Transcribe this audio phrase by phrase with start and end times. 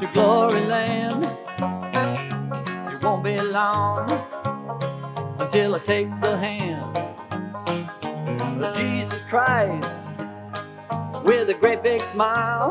[0.00, 1.24] to glory land.
[2.94, 4.10] It won't be long
[5.38, 6.96] until I take the hand
[8.64, 9.98] of Jesus Christ
[11.24, 12.70] with a great big smile.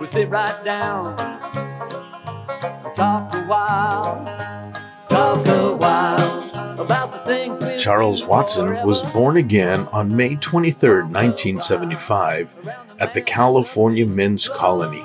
[0.00, 4.24] We sit right down, and talk a while,
[5.08, 6.41] talk a while
[6.78, 12.54] about the things we Charles Watson was born again on May 23, 1975,
[12.98, 15.04] at the California Men's Colony.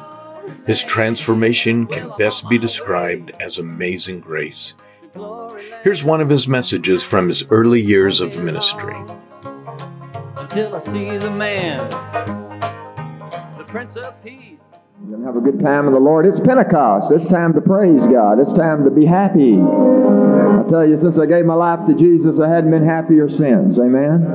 [0.65, 4.73] His transformation can best be described as amazing grace.
[5.83, 8.95] Here's one of his messages from his early years of ministry.
[10.35, 11.89] until I see the man,
[13.57, 14.76] the Prince of Peace.
[14.99, 16.25] We're going to have a good time in the Lord.
[16.25, 17.11] It's Pentecost.
[17.11, 18.39] It's time to praise God.
[18.39, 19.53] It's time to be happy.
[19.53, 23.77] I tell you, since I gave my life to Jesus, I hadn't been happier since.
[23.77, 24.25] Amen.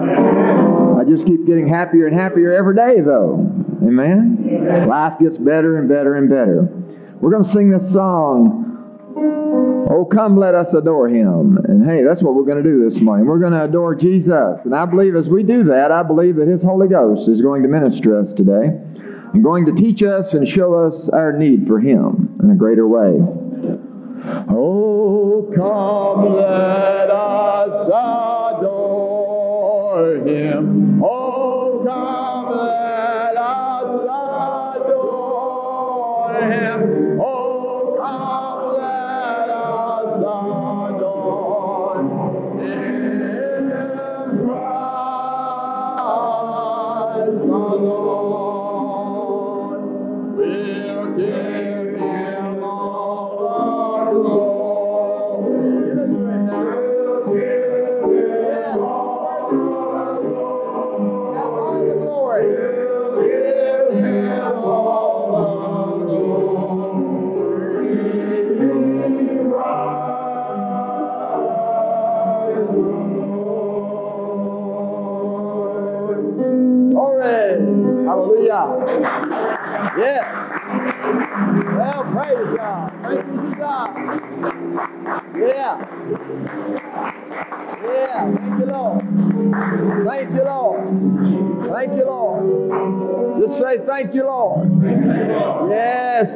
[1.00, 3.44] I just keep getting happier and happier every day, though.
[3.82, 4.86] Amen.
[4.88, 6.68] Life gets better and better and better.
[7.20, 8.68] We're going to sing this song.
[9.90, 11.58] Oh, come, let us adore him.
[11.64, 13.26] And hey, that's what we're going to do this morning.
[13.26, 14.64] We're going to adore Jesus.
[14.64, 17.64] And I believe as we do that, I believe that his Holy Ghost is going
[17.64, 18.78] to minister us today
[19.32, 22.86] and going to teach us and show us our need for him in a greater
[22.86, 23.18] way.
[24.48, 27.88] Oh, come, let us
[28.58, 30.91] adore him.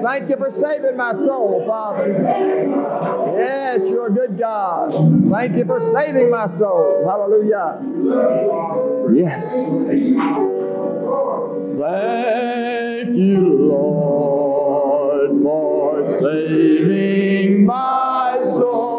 [0.06, 2.06] Thank you for saving my soul, Father.
[3.36, 4.92] Yes, you're a good God.
[5.32, 7.04] Thank you for saving my soul.
[7.04, 7.80] Hallelujah.
[9.12, 9.50] Yes.
[11.76, 18.95] Thank you, Lord, for saving my soul.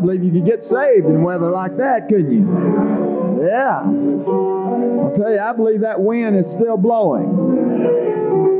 [0.00, 3.46] Believe you could get saved in weather like that, couldn't you?
[3.46, 3.80] Yeah.
[3.80, 7.28] I'll tell you, I believe that wind is still blowing.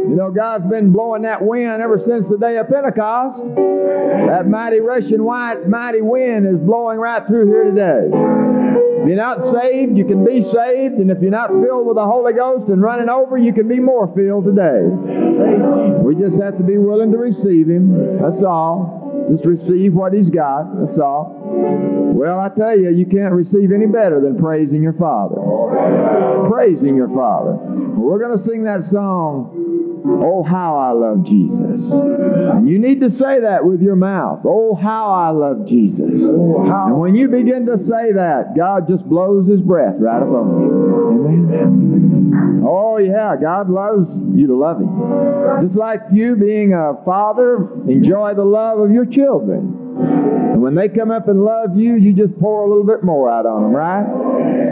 [0.09, 3.43] You know, God's been blowing that wind ever since the day of Pentecost.
[3.55, 8.09] That mighty rushing white, mighty wind is blowing right through here today.
[9.01, 10.95] If you're not saved, you can be saved.
[10.95, 13.81] And if you're not filled with the Holy Ghost and running over, you can be
[13.81, 14.83] more filled today.
[16.03, 18.19] We just have to be willing to receive Him.
[18.21, 19.08] That's all.
[19.31, 20.65] Just receive what He's got.
[20.81, 21.35] That's all.
[22.15, 25.37] Well, I tell you, you can't receive any better than praising your Father.
[26.49, 27.53] Praising your Father.
[27.53, 29.68] We're going to sing that song.
[30.05, 31.93] Oh, how I love Jesus.
[31.93, 34.41] And you need to say that with your mouth.
[34.45, 36.23] Oh, how I love Jesus.
[36.25, 41.27] And when you begin to say that, God just blows His breath right upon you.
[41.29, 42.65] Amen.
[42.67, 45.63] Oh, yeah, God loves you to love Him.
[45.63, 49.75] Just like you being a father, enjoy the love of your children.
[49.99, 53.31] And when they come up and love you, you just pour a little bit more
[53.31, 54.05] out on them, right?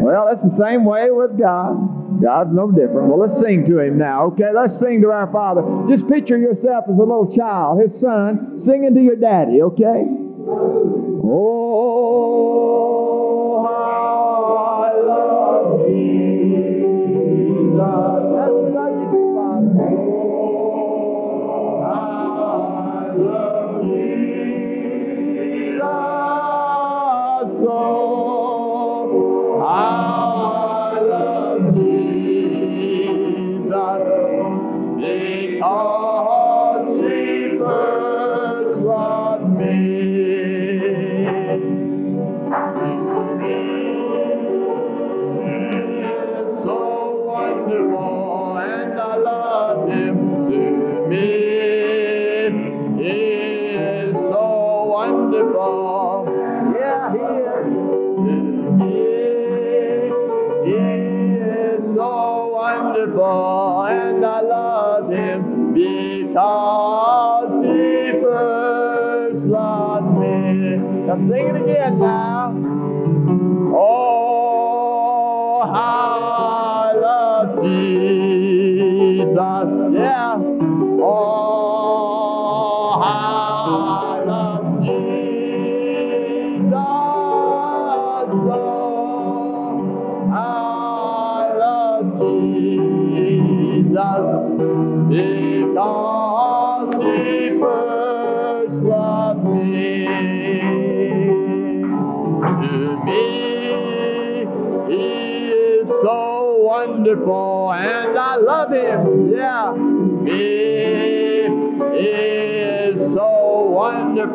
[0.03, 2.06] Well, that's the same way with God.
[2.23, 3.09] God's no different.
[3.09, 4.51] Well, let's sing to Him now, okay?
[4.55, 5.63] Let's sing to our Father.
[5.89, 10.05] Just picture yourself as a little child, His son, singing to your daddy, okay?
[11.29, 11.67] Oh,
[13.67, 16.17] how I love Jesus.
[35.67, 36.06] Because
[71.19, 71.99] sing it again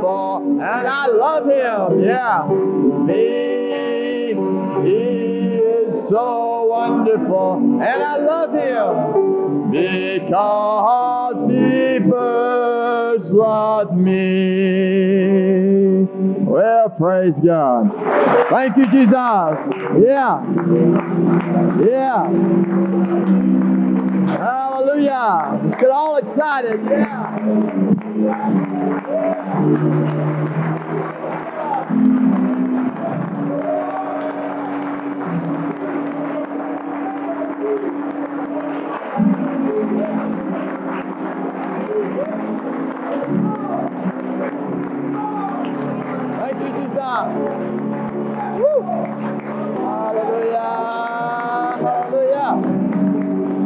[0.01, 2.03] wonderful, and I love him.
[2.03, 2.48] Yeah,
[3.06, 4.36] me.
[4.83, 15.27] He is so wonderful, and I love him because he first loved me.
[16.45, 17.92] Well, praise God.
[18.50, 19.13] Thank you, Jesus.
[19.13, 20.44] Yeah.
[21.88, 22.27] Yeah.
[24.38, 25.59] Hallelujah.
[25.63, 26.83] Let's get all excited.
[26.83, 28.70] Yeah.
[29.21, 29.27] Uh,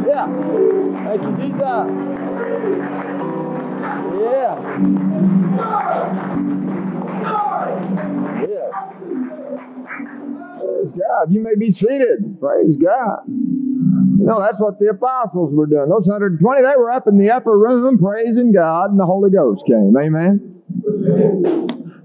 [0.06, 0.26] yeah.
[1.04, 1.86] Thank you, Jesus.
[4.18, 4.56] Yeah.
[8.48, 8.70] Yeah.
[10.58, 11.30] Praise God.
[11.30, 12.38] You may be seated.
[12.40, 13.20] Praise God.
[13.26, 15.88] You know, that's what the apostles were doing.
[15.88, 19.66] Those 120, they were up in the upper room praising God, and the Holy Ghost
[19.66, 19.94] came.
[19.96, 20.62] Amen.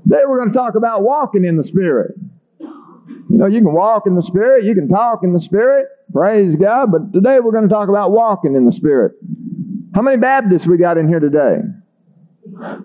[0.03, 2.15] Today we're going to talk about walking in the Spirit.
[2.59, 6.57] You know, you can walk in the Spirit, you can talk in the Spirit, praise
[6.57, 9.13] God, but today we're going to talk about walking in the Spirit.
[9.95, 11.59] How many Baptists we got in here today?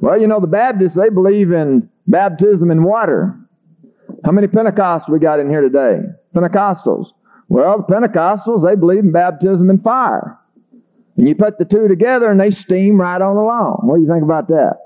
[0.00, 3.38] Well, you know, the Baptists, they believe in baptism in water.
[4.25, 6.00] How many Pentecostals we got in here today?
[6.35, 7.09] Pentecostals.
[7.49, 10.38] Well, the Pentecostals, they believe in baptism in fire.
[11.16, 13.80] And you put the two together and they steam right on along.
[13.83, 14.76] What do you think about that?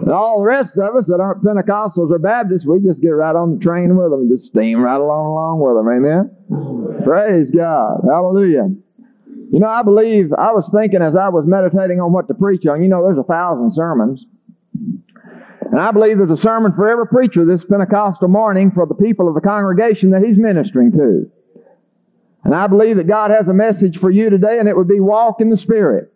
[0.00, 3.36] and all the rest of us that aren't Pentecostals or Baptists, we just get right
[3.36, 5.88] on the train with them and just steam right along along with them.
[5.92, 7.04] Amen?
[7.04, 8.00] Praise God.
[8.08, 8.68] Hallelujah.
[9.50, 12.66] You know, I believe, I was thinking as I was meditating on what to preach
[12.66, 14.26] on, you know, there's a thousand sermons.
[15.70, 19.28] And I believe there's a sermon for every preacher this Pentecostal morning for the people
[19.28, 21.30] of the congregation that he's ministering to.
[22.44, 25.00] And I believe that God has a message for you today, and it would be
[25.00, 26.12] walk in the Spirit.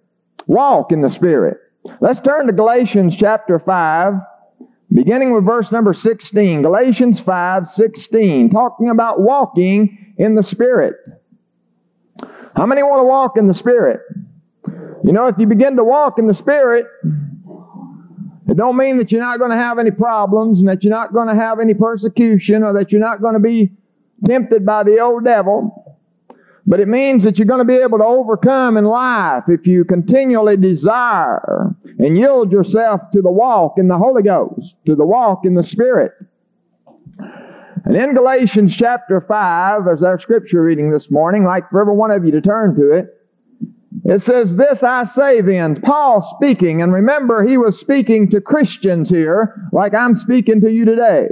[0.46, 1.58] Walk in the Spirit.
[2.00, 4.14] Let's turn to Galatians chapter 5,
[4.94, 6.62] beginning with verse number 16.
[6.62, 10.94] Galatians 5, 16, talking about walking in the Spirit.
[12.56, 14.00] How many want to walk in the Spirit?
[15.04, 16.87] You know, if you begin to walk in the Spirit,
[18.49, 21.12] It don't mean that you're not going to have any problems and that you're not
[21.12, 23.73] going to have any persecution or that you're not going to be
[24.26, 25.97] tempted by the old devil.
[26.66, 29.85] But it means that you're going to be able to overcome in life if you
[29.85, 35.44] continually desire and yield yourself to the walk in the Holy Ghost, to the walk
[35.44, 36.12] in the Spirit.
[37.84, 42.12] And in Galatians chapter 5, as our scripture reading this morning, like for every one
[42.12, 43.06] of you to turn to it,
[44.04, 49.10] it says, This I say then, Paul speaking, and remember he was speaking to Christians
[49.10, 51.28] here, like I'm speaking to you today.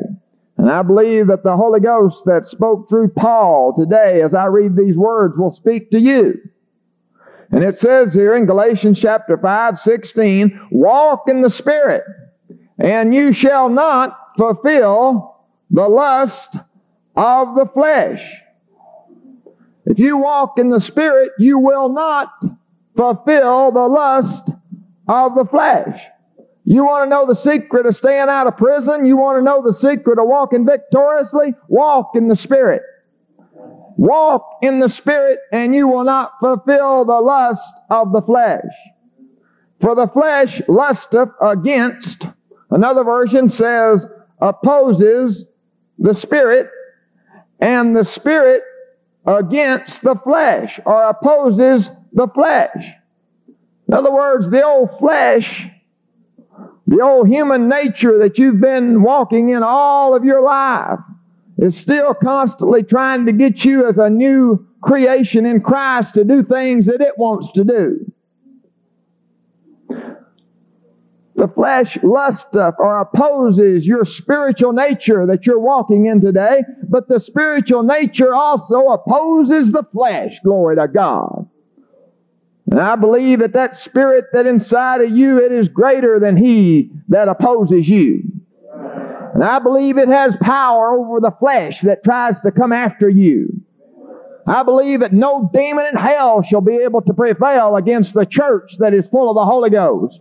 [0.58, 4.76] And I believe that the Holy Ghost that spoke through Paul today, as I read
[4.76, 6.34] these words, will speak to you.
[7.52, 12.02] And it says here in Galatians chapter 5, 16, walk in the Spirit,
[12.78, 15.29] and you shall not fulfill
[15.70, 16.56] the lust
[17.16, 18.40] of the flesh.
[19.86, 22.30] If you walk in the Spirit, you will not
[22.96, 24.50] fulfill the lust
[25.08, 26.02] of the flesh.
[26.64, 29.06] You want to know the secret of staying out of prison?
[29.06, 31.54] You want to know the secret of walking victoriously?
[31.68, 32.82] Walk in the Spirit.
[33.96, 38.64] Walk in the Spirit, and you will not fulfill the lust of the flesh.
[39.80, 42.28] For the flesh lusteth against,
[42.70, 44.06] another version says,
[44.40, 45.44] opposes
[46.00, 46.68] the Spirit,
[47.60, 48.62] and the Spirit
[49.26, 52.92] against the flesh, or opposes the flesh.
[53.86, 55.68] In other words, the old flesh,
[56.86, 60.98] the old human nature that you've been walking in all of your life,
[61.58, 66.42] is still constantly trying to get you as a new creation in Christ to do
[66.42, 68.10] things that it wants to do.
[71.40, 77.08] The flesh lusteth uh, or opposes your spiritual nature that you're walking in today, but
[77.08, 80.38] the spiritual nature also opposes the flesh.
[80.44, 81.48] Glory to God.
[82.70, 86.90] And I believe that that spirit that inside of you, it is greater than he
[87.08, 88.22] that opposes you.
[89.32, 93.48] And I believe it has power over the flesh that tries to come after you.
[94.46, 98.76] I believe that no demon in hell shall be able to prevail against the church
[98.78, 100.20] that is full of the Holy Ghost.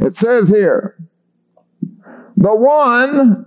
[0.00, 0.96] It says here,
[2.36, 3.46] the one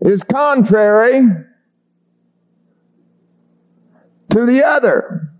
[0.00, 1.26] is contrary
[4.30, 5.32] to the other.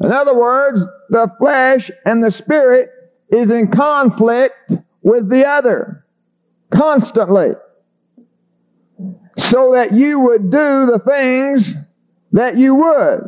[0.00, 2.90] In other words, the flesh and the spirit
[3.30, 6.04] is in conflict with the other
[6.70, 7.52] constantly
[9.38, 11.74] so that you would do the things
[12.32, 13.20] that you would.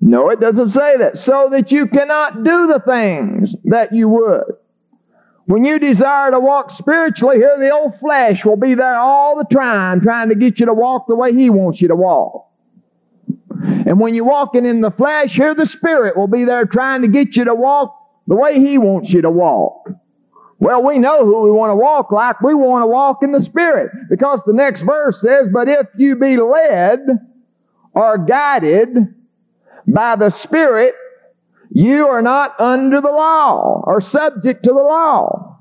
[0.00, 1.18] No, it doesn't say that.
[1.18, 4.44] So that you cannot do the things that you would.
[5.50, 9.52] When you desire to walk spiritually, here the old flesh will be there all the
[9.52, 12.46] time trying to get you to walk the way he wants you to walk.
[13.84, 17.08] And when you're walking in the flesh, here the Spirit will be there trying to
[17.08, 17.92] get you to walk
[18.28, 19.90] the way he wants you to walk.
[20.60, 22.40] Well, we know who we want to walk like.
[22.42, 23.90] We want to walk in the Spirit.
[24.08, 27.00] Because the next verse says, But if you be led
[27.94, 29.12] or guided
[29.88, 30.94] by the Spirit,
[31.70, 35.58] you are not under the law or subject to the law.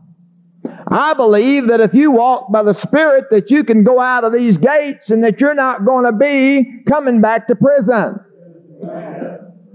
[0.91, 4.33] I believe that if you walk by the Spirit, that you can go out of
[4.33, 8.19] these gates and that you're not going to be coming back to prison.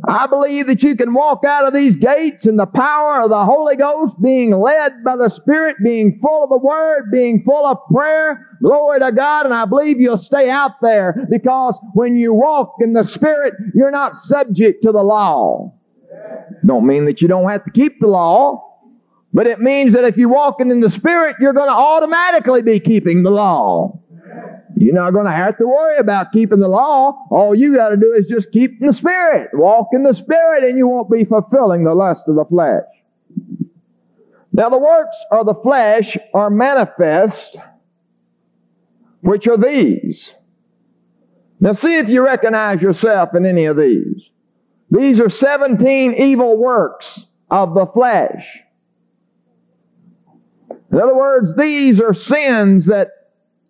[0.06, 3.44] I believe that you can walk out of these gates in the power of the
[3.44, 7.78] Holy Ghost, being led by the Spirit, being full of the Word, being full of
[7.90, 8.46] prayer.
[8.62, 9.46] Glory to God.
[9.46, 13.90] And I believe you'll stay out there because when you walk in the Spirit, you're
[13.90, 15.72] not subject to the law.
[16.66, 18.62] Don't mean that you don't have to keep the law,
[19.32, 22.80] but it means that if you're walking in the Spirit, you're going to automatically be
[22.80, 24.00] keeping the law.
[24.76, 27.26] You're not going to have to worry about keeping the law.
[27.30, 29.50] All you got to do is just keep in the Spirit.
[29.52, 32.82] Walk in the Spirit, and you won't be fulfilling the lust of the flesh.
[34.52, 37.56] Now, the works of the flesh are manifest,
[39.20, 40.34] which are these.
[41.60, 44.30] Now, see if you recognize yourself in any of these.
[44.94, 48.60] These are 17 evil works of the flesh.
[50.92, 53.08] In other words, these are sins that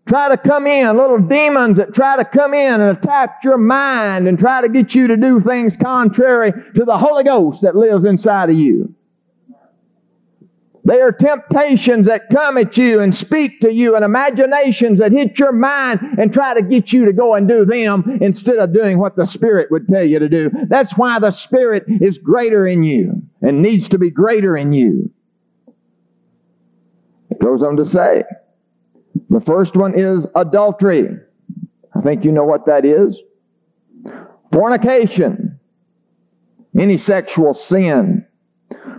[0.07, 4.29] try to come in, little demons that try to come in and attack your mind
[4.29, 8.05] and try to get you to do things contrary to the Holy Ghost that lives
[8.05, 8.95] inside of you.
[10.87, 15.39] They are temptations that come at you and speak to you and imaginations that hit
[15.39, 18.99] your mind and try to get you to go and do them instead of doing
[18.99, 20.51] what the Spirit would tell you to do.
[20.69, 25.11] That's why the Spirit is greater in you and needs to be greater in you.
[27.31, 28.23] It goes on to say,
[29.31, 31.09] the first one is adultery.
[31.97, 33.21] I think you know what that is.
[34.53, 35.59] Fornication,
[36.79, 38.27] any sexual sin,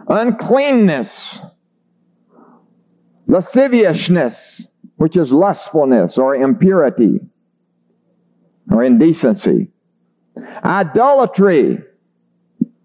[0.07, 1.41] uncleanness,
[3.27, 4.67] lasciviousness,
[4.97, 7.19] which is lustfulness or impurity
[8.71, 9.67] or indecency,
[10.63, 11.79] idolatry,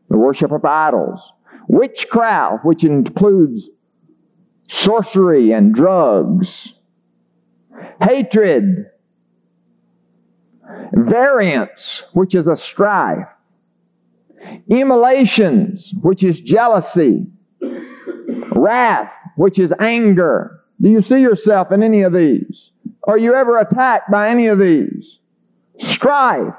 [0.09, 1.32] the worship of idols,
[1.68, 3.70] witchcraft, which includes
[4.68, 6.75] sorcery and drugs,
[8.02, 8.87] hatred,
[10.92, 13.26] variance, which is a strife,
[14.70, 17.26] emulations, which is jealousy,
[18.61, 20.61] wrath, which is anger.
[20.81, 22.71] Do you see yourself in any of these?
[23.07, 25.19] Are you ever attacked by any of these?
[25.79, 26.55] Strife,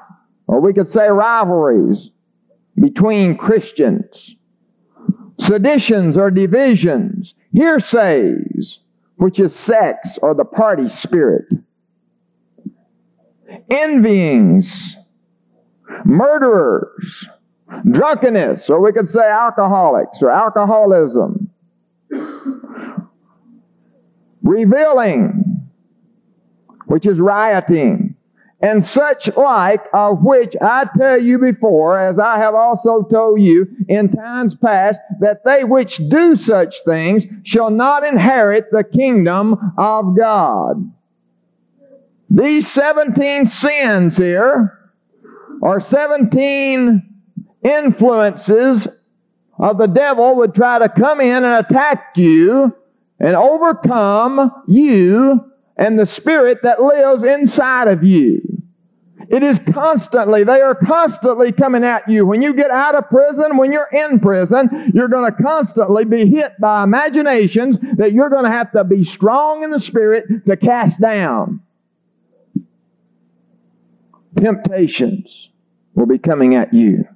[0.48, 2.12] or we could say rivalries
[2.80, 4.36] between Christians,
[5.40, 8.80] seditions or divisions, hearsays,
[9.18, 11.46] which is sex or the party spirit,
[13.70, 14.96] envyings,
[16.06, 17.28] murderers,
[17.92, 21.51] drunkenness, or we could say alcoholics or alcoholism,
[24.44, 25.68] revealing,
[26.88, 28.16] which is rioting,
[28.62, 33.68] and such like, of which I tell you before, as I have also told you
[33.88, 40.16] in times past, that they which do such things shall not inherit the kingdom of
[40.16, 40.92] God.
[42.30, 44.78] These 17 sins here
[45.64, 47.04] are 17
[47.64, 48.88] influences
[49.60, 52.76] of the devil would try to come in and attack you
[53.22, 55.40] and overcome you
[55.78, 58.42] and the spirit that lives inside of you.
[59.30, 62.26] It is constantly, they are constantly coming at you.
[62.26, 66.26] When you get out of prison, when you're in prison, you're going to constantly be
[66.26, 70.58] hit by imaginations that you're going to have to be strong in the spirit to
[70.58, 71.62] cast down.
[74.36, 75.52] Temptations
[75.94, 77.08] will be coming at you.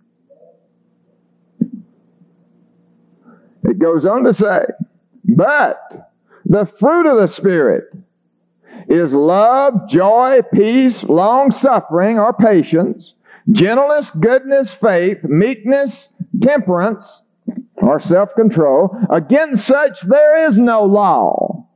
[3.63, 4.65] It goes on to say,
[5.27, 6.11] but
[6.45, 7.85] the fruit of the Spirit
[8.87, 13.15] is love, joy, peace, long suffering or patience,
[13.51, 16.09] gentleness, goodness, faith, meekness,
[16.41, 17.23] temperance,
[17.77, 18.97] or self control.
[19.09, 21.67] Against such there is no law.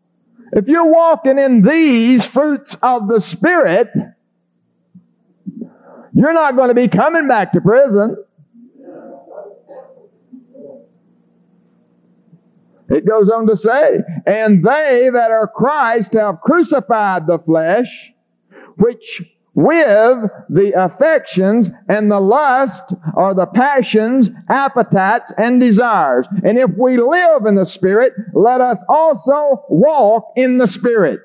[0.51, 3.89] If you're walking in these fruits of the Spirit,
[6.13, 8.17] you're not going to be coming back to prison.
[12.89, 18.13] It goes on to say, and they that are Christ have crucified the flesh,
[18.77, 19.21] which
[19.53, 26.27] with the affections and the lust or the passions, appetites, and desires.
[26.43, 31.19] And if we live in the Spirit, let us also walk in the Spirit.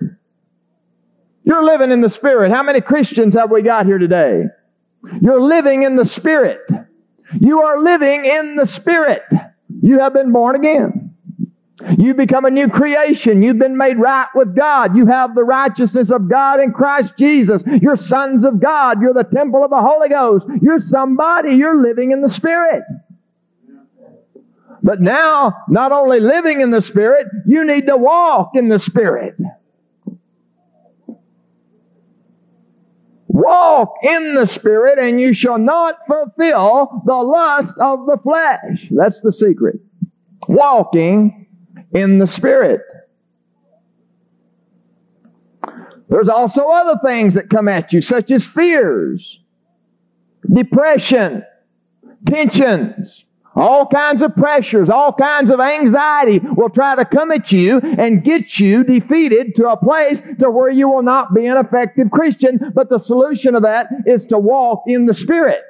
[1.45, 2.51] You're living in the Spirit.
[2.51, 4.45] How many Christians have we got here today?
[5.21, 6.61] You're living in the Spirit.
[7.39, 9.23] You are living in the Spirit.
[9.81, 11.04] You have been born again.
[11.99, 13.43] You become a new creation.
[13.43, 14.97] You've been made right with God.
[14.97, 17.63] You have the righteousness of God in Christ Jesus.
[17.67, 19.01] You're sons of God.
[19.03, 20.47] You're the temple of the Holy Ghost.
[20.63, 21.55] You're somebody.
[21.55, 22.83] You're living in the Spirit.
[24.83, 29.35] But now, not only living in the Spirit, you need to walk in the Spirit.
[33.29, 38.89] Walk in the Spirit, and you shall not fulfill the lust of the flesh.
[38.91, 39.77] That's the secret.
[40.49, 41.44] Walking
[41.95, 42.81] in the Spirit.
[46.09, 49.41] There's also other things that come at you, such as fears,
[50.53, 51.43] depression,
[52.27, 53.25] tensions,
[53.57, 58.25] all kinds of pressures, all kinds of anxiety will try to come at you and
[58.25, 62.59] get you defeated to a place to where you will not be an effective Christian.
[62.75, 65.63] But the solution of that is to walk in the Spirit.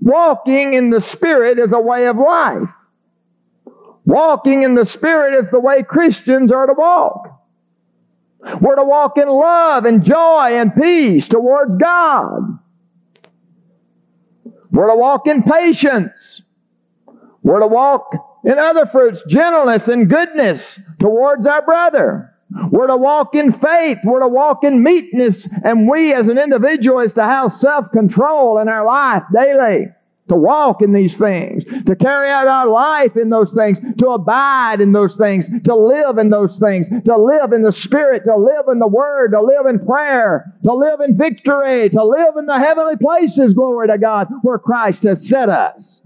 [0.00, 2.68] Walking in the Spirit is a way of life.
[4.04, 7.30] Walking in the Spirit is the way Christians are to walk.
[8.60, 12.58] We're to walk in love and joy and peace towards God.
[14.70, 16.42] We're to walk in patience.
[17.42, 18.14] We're to walk
[18.44, 22.30] in other fruits, gentleness and goodness towards our brother.
[22.70, 23.98] We're to walk in faith.
[24.04, 25.48] We're to walk in meekness.
[25.64, 29.86] And we as an individual is to have self-control in our life daily
[30.28, 34.80] to walk in these things, to carry out our life in those things, to abide
[34.80, 38.66] in those things, to live in those things, to live in the Spirit, to live
[38.70, 42.58] in the Word, to live in prayer, to live in victory, to live in the
[42.58, 46.00] heavenly places, glory to God, where Christ has set us.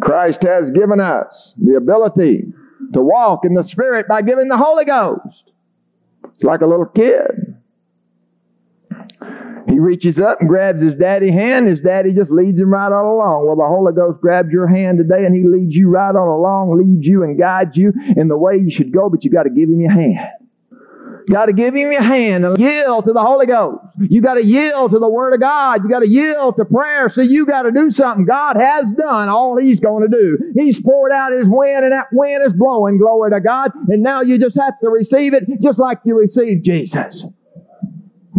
[0.00, 2.52] Christ has given us the ability
[2.92, 5.50] to walk in the Spirit by giving the Holy Ghost.
[6.34, 7.47] It's like a little kid.
[9.68, 11.68] He reaches up and grabs his daddy hand.
[11.68, 13.46] His daddy just leads him right on along.
[13.46, 16.78] Well, the Holy Ghost grabs your hand today and he leads you right on along,
[16.78, 19.50] leads you and guides you in the way you should go, but you got to
[19.50, 20.26] give him your hand.
[21.28, 23.84] You got to give him your hand and yield to the Holy Ghost.
[24.00, 25.82] You got to yield to the Word of God.
[25.84, 27.10] You got to yield to prayer.
[27.10, 28.26] So you got to do something.
[28.26, 30.38] God has done all He's going to do.
[30.54, 32.98] He's poured out His wind, and that wind is blowing.
[32.98, 33.72] Glory to God.
[33.88, 37.26] And now you just have to receive it, just like you received Jesus.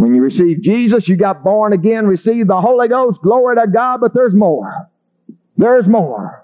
[0.00, 3.20] When you receive Jesus, you got born again, received the Holy Ghost.
[3.22, 4.00] Glory to God.
[4.00, 4.88] But there's more.
[5.56, 6.40] There's more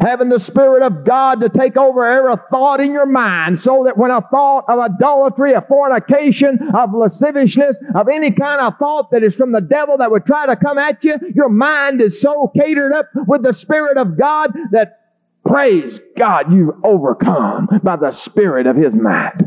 [0.00, 3.96] having the Spirit of God to take over every thought in your mind so that
[3.96, 9.22] when a thought of adultery, of fornication, of lasciviousness, of any kind of thought that
[9.22, 12.50] is from the devil that would try to come at you, your mind is so
[12.56, 15.00] catered up with the Spirit of God that
[15.46, 19.38] praise God, you've overcome by the Spirit of His might.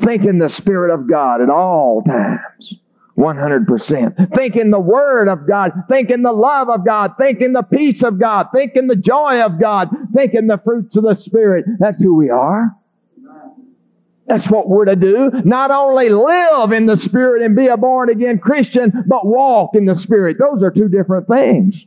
[0.00, 2.74] Think in the Spirit of God at all times.
[3.18, 4.34] 100%.
[4.34, 5.72] Think in the Word of God.
[5.88, 7.14] Think in the love of God.
[7.18, 8.48] Think in the peace of God.
[8.54, 9.90] Think in the joy of God.
[10.14, 11.66] Think in the fruits of the Spirit.
[11.78, 12.74] That's who we are.
[14.26, 15.30] That's what we're to do.
[15.44, 19.84] Not only live in the Spirit and be a born again Christian, but walk in
[19.84, 20.38] the Spirit.
[20.38, 21.84] Those are two different things.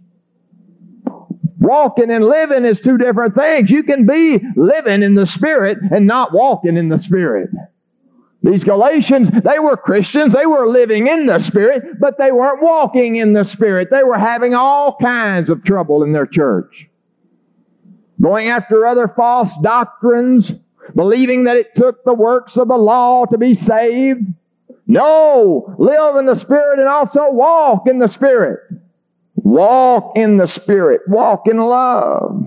[1.60, 3.72] Walking and living is two different things.
[3.72, 7.50] You can be living in the Spirit and not walking in the Spirit.
[8.46, 10.34] These Galatians, they were Christians.
[10.34, 13.88] They were living in the Spirit, but they weren't walking in the Spirit.
[13.90, 16.88] They were having all kinds of trouble in their church.
[18.22, 20.54] Going after other false doctrines,
[20.94, 24.28] believing that it took the works of the law to be saved.
[24.86, 28.60] No, live in the Spirit and also walk in the Spirit.
[29.34, 31.02] Walk in the Spirit.
[31.08, 32.46] Walk in love.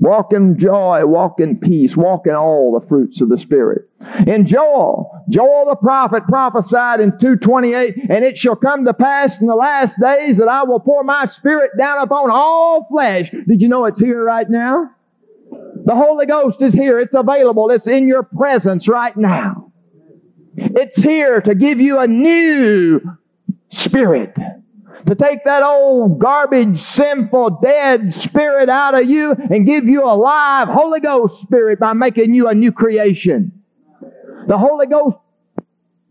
[0.00, 3.85] Walk in joy, walk in peace, walk in all the fruits of the Spirit.
[4.26, 9.46] In Joel, Joel the prophet prophesied in 228, and it shall come to pass in
[9.46, 13.30] the last days that I will pour my Spirit down upon all flesh.
[13.46, 14.90] Did you know it's here right now?
[15.84, 16.98] The Holy Ghost is here.
[17.00, 17.70] It's available.
[17.70, 19.72] It's in your presence right now.
[20.56, 23.00] It's here to give you a new
[23.68, 24.36] spirit
[25.06, 30.14] to take that old garbage, sinful, dead spirit out of you and give you a
[30.14, 33.55] live Holy Ghost spirit by making you a new creation.
[34.46, 35.18] The Holy Ghost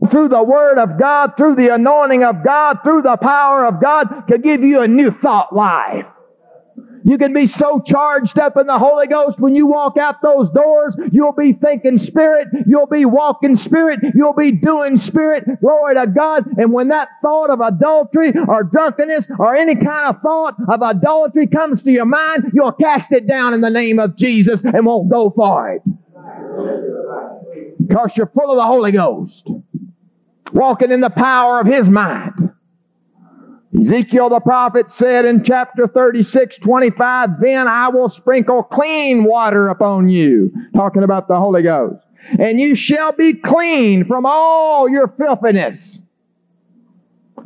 [0.09, 4.25] through the Word of God, through the anointing of God, through the power of God,
[4.27, 6.05] can give you a new thought life.
[7.05, 10.49] You can be so charged up in the Holy Ghost when you walk out those
[10.49, 10.97] doors.
[11.11, 12.47] You'll be thinking spirit.
[12.65, 13.99] You'll be walking spirit.
[14.15, 15.43] You'll be doing spirit.
[15.61, 16.45] Glory to God.
[16.57, 21.45] And when that thought of adultery or drunkenness or any kind of thought of adultery
[21.45, 25.09] comes to your mind, you'll cast it down in the name of Jesus and won't
[25.09, 25.83] go for it.
[27.85, 29.49] Because you're full of the Holy Ghost.
[30.53, 32.51] Walking in the power of His mind.
[33.79, 40.07] Ezekiel the prophet said in chapter 36, 25, Then I will sprinkle clean water upon
[40.07, 40.51] you.
[40.73, 42.01] Talking about the Holy Ghost.
[42.39, 45.99] And you shall be clean from all your filthiness.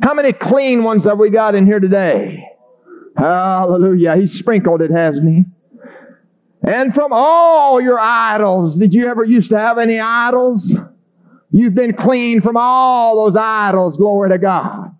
[0.02, 2.42] How many clean ones have we got in here today?
[3.16, 4.16] Hallelujah.
[4.16, 5.44] He sprinkled it, hasn't he?
[6.62, 8.76] And from all your idols.
[8.76, 10.74] Did you ever used to have any idols?
[11.50, 13.96] You've been clean from all those idols.
[13.96, 14.94] Glory to God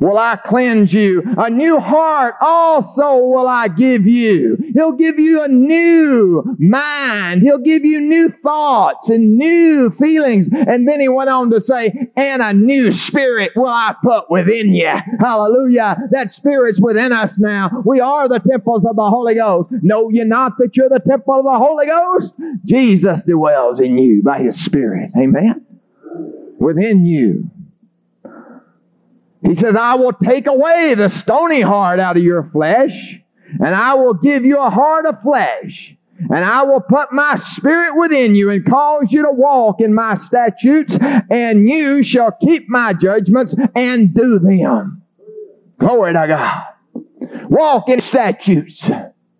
[0.00, 1.22] will I cleanse you.
[1.38, 4.56] A new heart also will I give you.
[4.74, 7.42] He'll give you a new mind.
[7.42, 10.48] He'll give you new thoughts and new feelings.
[10.52, 14.74] And then he went on to say, and a new spirit will I put within
[14.74, 14.92] you.
[15.20, 15.96] Hallelujah.
[16.10, 17.70] That spirit's within us now.
[17.84, 19.70] We are the temples of the Holy Ghost.
[19.82, 22.32] Know ye not that you're the temple of the Holy Ghost?
[22.64, 25.10] Jesus dwells in you by his spirit.
[25.16, 25.64] Amen.
[26.58, 27.50] Within you.
[29.42, 33.18] He says, I will take away the stony heart out of your flesh,
[33.62, 35.96] and I will give you a heart of flesh.
[36.18, 40.16] And I will put my spirit within you and cause you to walk in my
[40.16, 40.98] statutes,
[41.30, 45.02] and you shall keep my judgments and do them.
[45.78, 46.64] Glory to God.
[47.48, 48.90] Walk in statutes.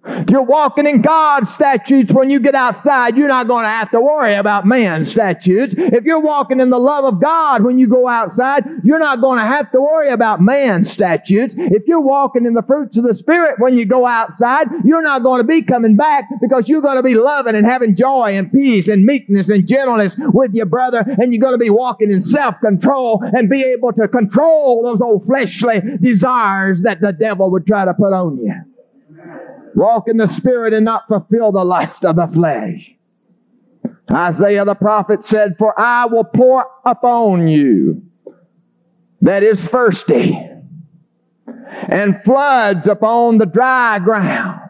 [0.02, 3.90] If you're walking in God's statutes when you get outside, you're not going to have
[3.90, 5.74] to worry about man's statutes.
[5.76, 9.38] If you're walking in the love of God when you go outside, you're not going
[9.38, 11.54] to have to worry about man's statutes.
[11.58, 15.22] If you're walking in the fruits of the Spirit when you go outside, you're not
[15.22, 18.50] going to be coming back because you're going to be loving and having joy and
[18.50, 22.22] peace and meekness and gentleness with your brother, and you're going to be walking in
[22.22, 27.84] self-control and be able to control those old fleshly desires that the devil would try
[27.84, 28.54] to put on you.
[29.74, 32.92] Walk in the Spirit and not fulfill the lust of the flesh.
[34.10, 38.02] Isaiah the prophet said, For I will pour upon you
[39.20, 40.38] that is thirsty,
[41.88, 44.60] and floods upon the dry ground.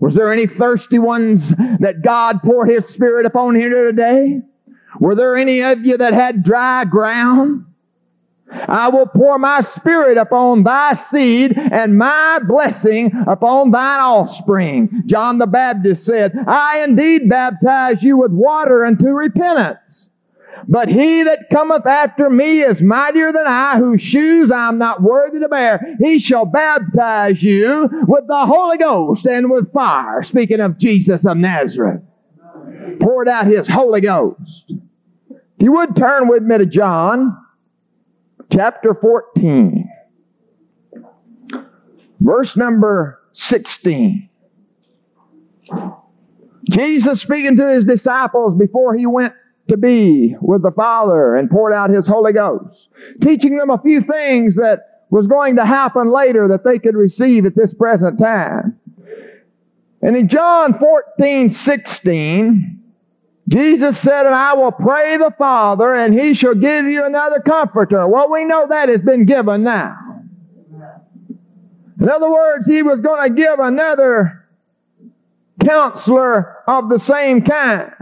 [0.00, 4.40] Was there any thirsty ones that God poured His Spirit upon here today?
[4.98, 7.66] Were there any of you that had dry ground?
[8.68, 15.02] I will pour my spirit upon thy seed and my blessing upon thine offspring.
[15.06, 20.10] John the Baptist said, I indeed baptize you with water unto repentance.
[20.68, 25.02] But he that cometh after me is mightier than I, whose shoes I am not
[25.02, 25.96] worthy to bear.
[25.98, 30.22] He shall baptize you with the Holy Ghost and with fire.
[30.22, 32.02] Speaking of Jesus of Nazareth,
[33.00, 34.72] poured out his Holy Ghost.
[35.30, 37.36] If you would turn with me to John
[38.52, 39.88] chapter 14,
[42.20, 44.28] verse number 16.
[46.70, 49.32] Jesus speaking to his disciples before he went
[49.68, 54.02] to be with the Father and poured out his Holy Ghost, teaching them a few
[54.02, 58.78] things that was going to happen later that they could receive at this present time.
[60.02, 62.81] And in John 14, 16,
[63.52, 68.08] Jesus said, And I will pray the Father, and he shall give you another comforter.
[68.08, 69.94] Well, we know that has been given now.
[72.00, 74.48] In other words, he was going to give another
[75.62, 77.92] counselor of the same kind.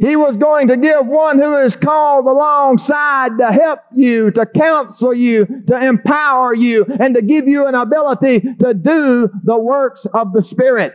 [0.00, 5.12] He was going to give one who is called alongside to help you, to counsel
[5.12, 10.32] you, to empower you, and to give you an ability to do the works of
[10.32, 10.94] the Spirit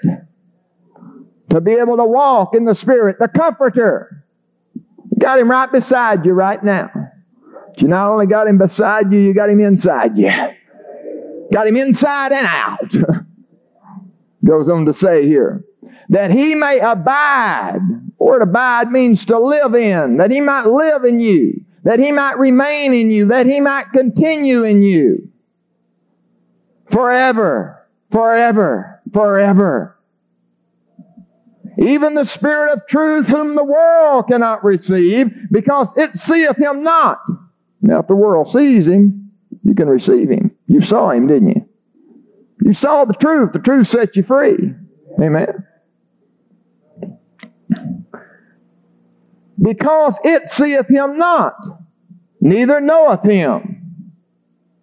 [1.54, 4.26] to be able to walk in the Spirit, the Comforter.
[4.74, 6.90] You got him right beside you right now.
[6.94, 10.32] But you not only got him beside you, you got him inside you.
[11.52, 12.96] Got him inside and out.
[14.46, 15.64] Goes on to say here,
[16.10, 17.80] that he may abide.
[18.18, 22.40] Word abide means to live in, that he might live in you, that he might
[22.40, 25.30] remain in you, that he might continue in you.
[26.90, 29.94] Forever, forever, forever.
[31.78, 37.20] Even the Spirit of truth, whom the world cannot receive, because it seeth him not.
[37.82, 39.32] Now, if the world sees him,
[39.64, 40.52] you can receive him.
[40.68, 41.70] You saw him, didn't you?
[42.62, 43.54] You saw the truth.
[43.54, 44.74] The truth set you free.
[45.22, 45.66] Amen.
[49.62, 51.56] Because it seeth him not,
[52.42, 53.74] neither knoweth him.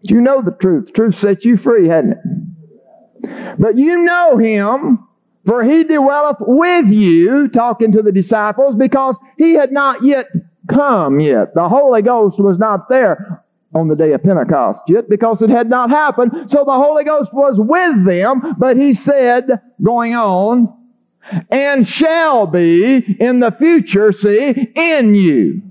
[0.02, 0.86] You know the truth.
[0.86, 3.58] The truth sets you free, hadn't it?
[3.58, 5.06] But you know him
[5.46, 10.26] for he dwelleth with you, talking to the disciples, because he had not yet
[10.68, 11.54] come yet.
[11.54, 13.42] The Holy Ghost was not there
[13.74, 16.50] on the day of Pentecost yet because it had not happened.
[16.50, 19.48] So the Holy Ghost was with them, but he said,
[19.82, 20.76] going on,
[21.50, 25.62] and shall be in the future, see, in you.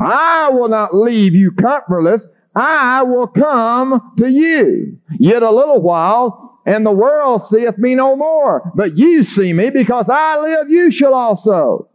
[0.00, 2.28] I will not leave you comfortless.
[2.58, 4.98] I will come to you.
[5.16, 8.72] Yet a little while, and the world seeth me no more.
[8.74, 11.88] But you see me, because I live, you shall also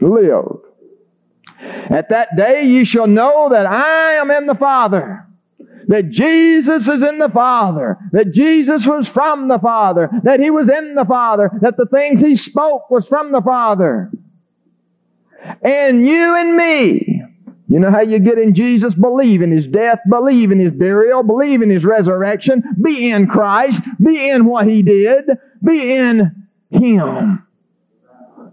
[0.00, 0.62] live.
[1.90, 5.26] At that day ye shall know that I am in the Father,
[5.88, 10.70] that Jesus is in the Father, that Jesus was from the Father, that He was
[10.70, 14.10] in the Father, that the things He spoke was from the Father.
[15.62, 17.19] And you and me,
[17.70, 18.94] you know how you get in Jesus?
[18.94, 23.84] Believe in His death, believe in His burial, believe in His resurrection, be in Christ,
[24.04, 25.24] be in what He did,
[25.64, 27.46] be in Him.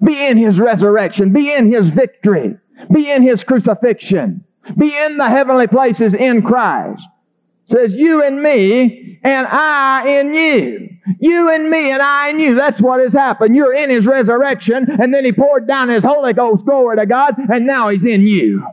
[0.03, 2.57] Be in His resurrection, be in His victory,
[2.93, 4.45] be in His crucifixion,
[4.77, 7.03] be in the heavenly places in Christ.
[7.65, 10.89] says you and me and I in you.
[11.19, 12.53] You and me and I in you.
[12.53, 13.55] That's what has happened.
[13.55, 17.33] You're in His resurrection and then He poured down His Holy Ghost, glory to God,
[17.51, 18.63] and now He's in you.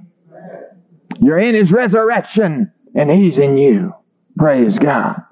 [1.21, 3.93] You're in His resurrection, and He's in you.
[4.37, 5.23] Praise God.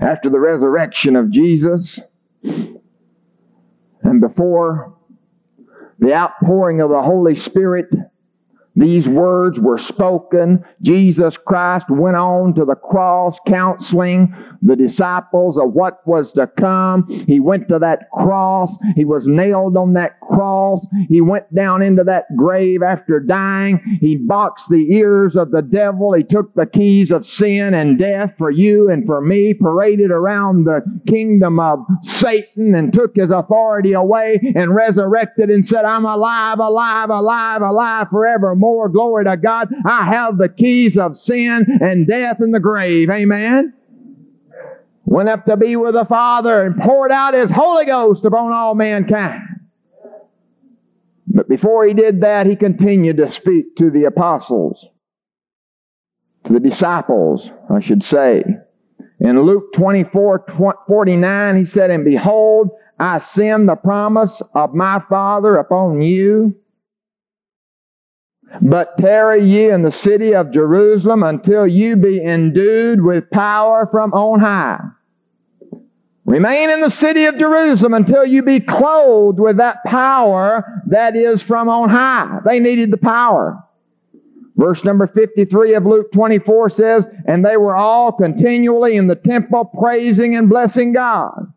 [0.00, 1.98] After the resurrection of Jesus,
[2.42, 4.94] and before
[5.98, 7.86] the outpouring of the Holy Spirit,
[8.76, 10.62] these words were spoken.
[10.82, 17.08] Jesus Christ went on to the cross counseling the disciples of what was to come.
[17.26, 18.76] He went to that cross.
[18.94, 20.86] He was nailed on that cross.
[21.08, 23.80] He went down into that grave after dying.
[24.00, 26.12] He boxed the ears of the devil.
[26.12, 30.64] He took the keys of sin and death for you and for me, paraded around
[30.64, 36.58] the kingdom of Satan and took his authority away and resurrected and said, I'm alive,
[36.58, 38.65] alive, alive, alive forevermore.
[38.88, 39.68] Glory to God.
[39.84, 43.10] I have the keys of sin and death and the grave.
[43.10, 43.72] Amen.
[45.04, 48.74] went up to be with the Father and poured out his Holy Ghost upon all
[48.74, 49.42] mankind.
[51.26, 54.86] But before he did that, he continued to speak to the apostles,
[56.44, 58.42] to the disciples, I should say.
[59.20, 60.44] In Luke 24
[60.86, 66.54] 49, he said, And behold, I send the promise of my Father upon you.
[68.62, 74.12] But tarry ye in the city of Jerusalem until you be endued with power from
[74.12, 74.80] on high.
[76.24, 81.42] Remain in the city of Jerusalem until you be clothed with that power that is
[81.42, 82.40] from on high.
[82.44, 83.62] They needed the power.
[84.56, 89.66] Verse number 53 of Luke 24 says, And they were all continually in the temple
[89.66, 91.52] praising and blessing God.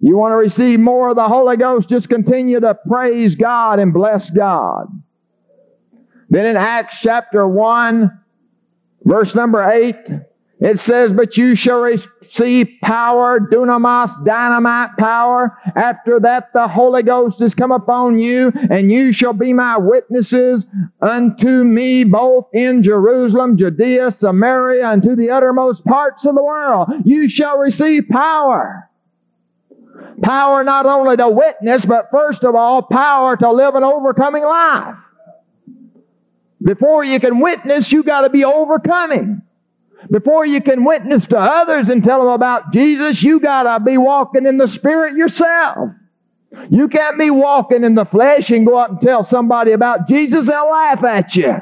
[0.00, 3.92] You want to receive more of the Holy Ghost, just continue to praise God and
[3.92, 4.86] bless God.
[6.30, 8.10] Then in Acts chapter 1,
[9.04, 9.96] verse number 8,
[10.60, 15.58] it says, But you shall receive power, dunamis, dynamite power.
[15.74, 20.66] After that, the Holy Ghost is come upon you, and you shall be my witnesses
[21.00, 26.90] unto me both in Jerusalem, Judea, Samaria, and to the uttermost parts of the world.
[27.04, 28.88] You shall receive power.
[30.22, 34.94] Power not only to witness, but first of all, power to live an overcoming life.
[36.62, 39.42] Before you can witness, you got to be overcoming.
[40.10, 43.98] Before you can witness to others and tell them about Jesus, you got to be
[43.98, 45.90] walking in the Spirit yourself.
[46.68, 50.48] You can't be walking in the flesh and go up and tell somebody about Jesus,
[50.48, 51.56] they'll laugh at you.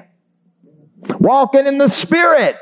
[1.18, 2.56] Walking in the Spirit.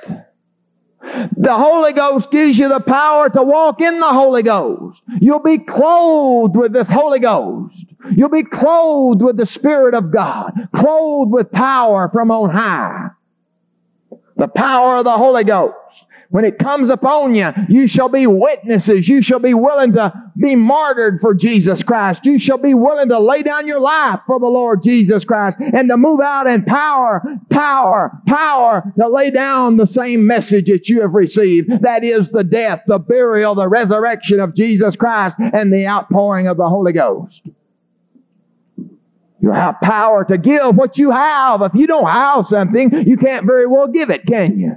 [1.37, 5.03] The Holy Ghost gives you the power to walk in the Holy Ghost.
[5.21, 7.87] You'll be clothed with this Holy Ghost.
[8.11, 13.11] You'll be clothed with the Spirit of God, clothed with power from on high.
[14.37, 16.06] The power of the Holy Ghost.
[16.31, 19.09] When it comes upon you, you shall be witnesses.
[19.09, 22.27] You shall be willing to be martyred for Jesus Christ.
[22.27, 25.89] You shall be willing to lay down your life for the Lord Jesus Christ and
[25.89, 31.01] to move out in power, power, power to lay down the same message that you
[31.03, 31.71] have received.
[31.83, 36.57] That is the death, the burial, the resurrection of Jesus Christ and the outpouring of
[36.57, 37.49] the Holy Ghost.
[39.41, 41.63] You have power to give what you have.
[41.63, 44.77] If you don't have something, you can't very well give it, can you?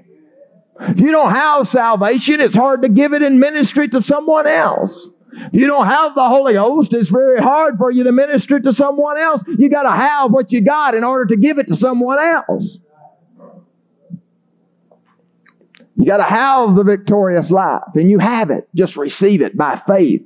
[0.81, 5.09] If you don't have salvation, it's hard to give it in ministry to someone else.
[5.31, 8.73] If you don't have the Holy Ghost, it's very hard for you to minister to
[8.73, 9.43] someone else.
[9.57, 12.79] You got to have what you got in order to give it to someone else.
[15.95, 18.69] You got to have the victorious life, and you have it.
[18.73, 20.21] Just receive it by faith.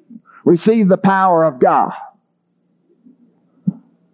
[0.46, 1.92] Receive the power of God.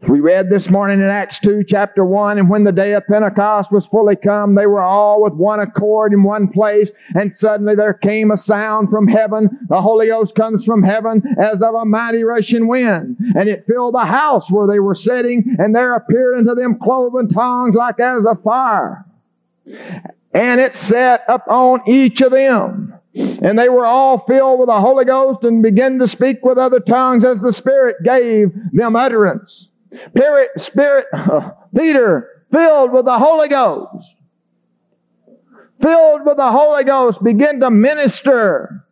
[0.07, 3.69] We read this morning in Acts 2, chapter 1, and when the day of Pentecost
[3.69, 7.93] was fully come, they were all with one accord in one place, and suddenly there
[7.93, 9.49] came a sound from heaven.
[9.67, 13.93] The Holy Ghost comes from heaven as of a mighty rushing wind, and it filled
[13.93, 18.25] the house where they were sitting, and there appeared unto them cloven tongues like as
[18.25, 19.05] of fire.
[20.33, 22.93] And it sat upon each of them.
[23.15, 26.79] And they were all filled with the Holy Ghost and began to speak with other
[26.79, 29.68] tongues as the Spirit gave them utterance.
[29.93, 34.15] Spirit, Spirit, uh, Peter, filled with the Holy Ghost,
[35.82, 38.86] filled with the Holy Ghost, begin to minister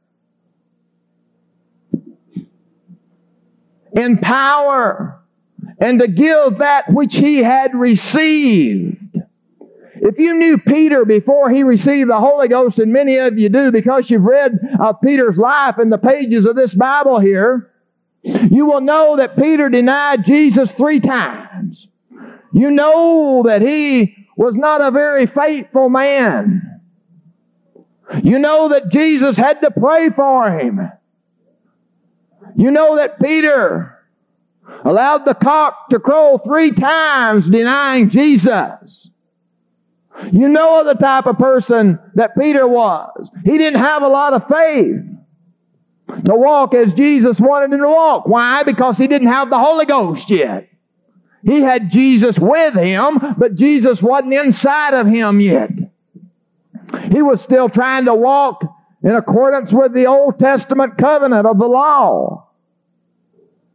[3.94, 5.20] in power
[5.80, 9.20] and to give that which he had received.
[10.00, 13.72] If you knew Peter before he received the Holy Ghost, and many of you do
[13.72, 17.72] because you've read of Peter's life in the pages of this Bible here,
[18.28, 21.88] you will know that Peter denied Jesus three times.
[22.54, 26.82] You know that he was not a very faithful man.
[28.24, 30.92] You know that Jesus had to pray for him.
[32.56, 33.98] You know that Peter
[34.84, 39.10] allowed the cock to crow three times denying Jesus.
[40.32, 43.30] You know the type of person that Peter was.
[43.46, 45.17] He didn't have a lot of faith
[46.08, 48.28] to walk as Jesus wanted him to walk.
[48.28, 48.64] Why?
[48.64, 50.70] Because he didn't have the Holy Ghost yet.
[51.44, 55.72] He had Jesus with him, but Jesus wasn't inside of him yet.
[57.12, 58.64] He was still trying to walk
[59.04, 62.47] in accordance with the Old Testament covenant of the law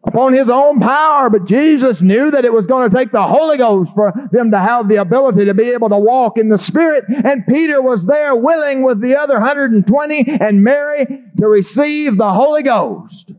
[0.04, 3.56] upon his own power, but Jesus knew that it was going to take the Holy
[3.56, 7.04] Ghost for them to have the ability to be able to walk in the Spirit.
[7.08, 11.06] And Peter was there willing with the other 120 and Mary
[11.38, 13.30] to receive the Holy Ghost.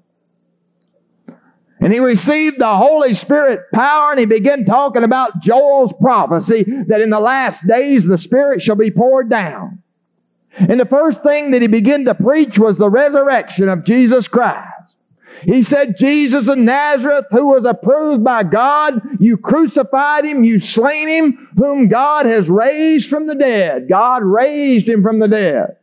[1.82, 7.01] And he received the Holy Spirit power and he began talking about Joel's prophecy that
[7.01, 9.84] in the last days the Spirit shall be poured down.
[10.55, 14.72] And the first thing that he began to preach was the resurrection of Jesus Christ.
[15.45, 21.07] He said, Jesus of Nazareth, who was approved by God, you crucified him, you slain
[21.07, 23.87] him, whom God has raised from the dead.
[23.89, 25.77] God raised him from the dead.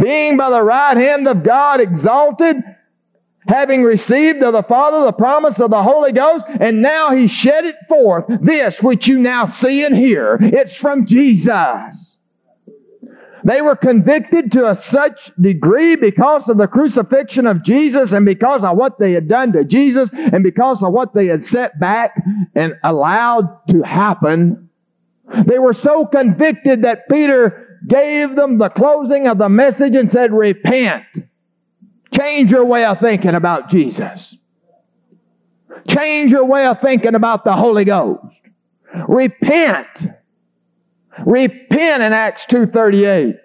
[0.00, 2.56] Being by the right hand of God exalted,
[3.48, 7.64] having received of the Father the promise of the Holy Ghost, and now he shed
[7.64, 10.38] it forth, this which you now see and hear.
[10.40, 12.18] It's from Jesus.
[13.44, 18.62] They were convicted to a such degree because of the crucifixion of Jesus and because
[18.62, 22.22] of what they had done to Jesus and because of what they had set back
[22.54, 24.68] and allowed to happen.
[25.46, 30.32] They were so convicted that Peter gave them the closing of the message and said,
[30.32, 31.04] repent.
[32.14, 34.36] Change your way of thinking about Jesus.
[35.88, 38.40] Change your way of thinking about the Holy Ghost.
[39.08, 39.86] Repent.
[41.24, 43.38] Repent in Acts 2.38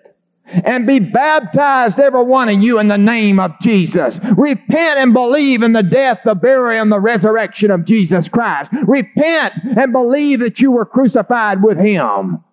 [0.47, 4.19] and be baptized, every one of you, in the name of Jesus.
[4.37, 8.71] Repent and believe in the death, the burial, and the resurrection of Jesus Christ.
[8.87, 12.43] Repent and believe that you were crucified with Him.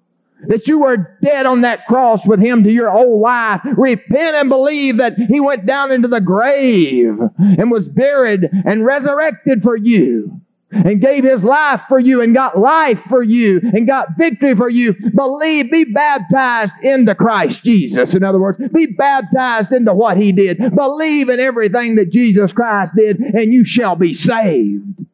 [0.49, 3.61] That you were dead on that cross with Him to your old life.
[3.77, 9.63] Repent and believe that He went down into the grave and was buried and resurrected
[9.63, 10.41] for you
[10.75, 14.69] and gave his life for you and got life for you and got victory for
[14.69, 14.95] you.
[15.15, 18.15] Believe, be baptized into Christ Jesus.
[18.15, 20.59] In other words, be baptized into what he did.
[20.75, 25.05] Believe in everything that Jesus Christ did and you shall be saved.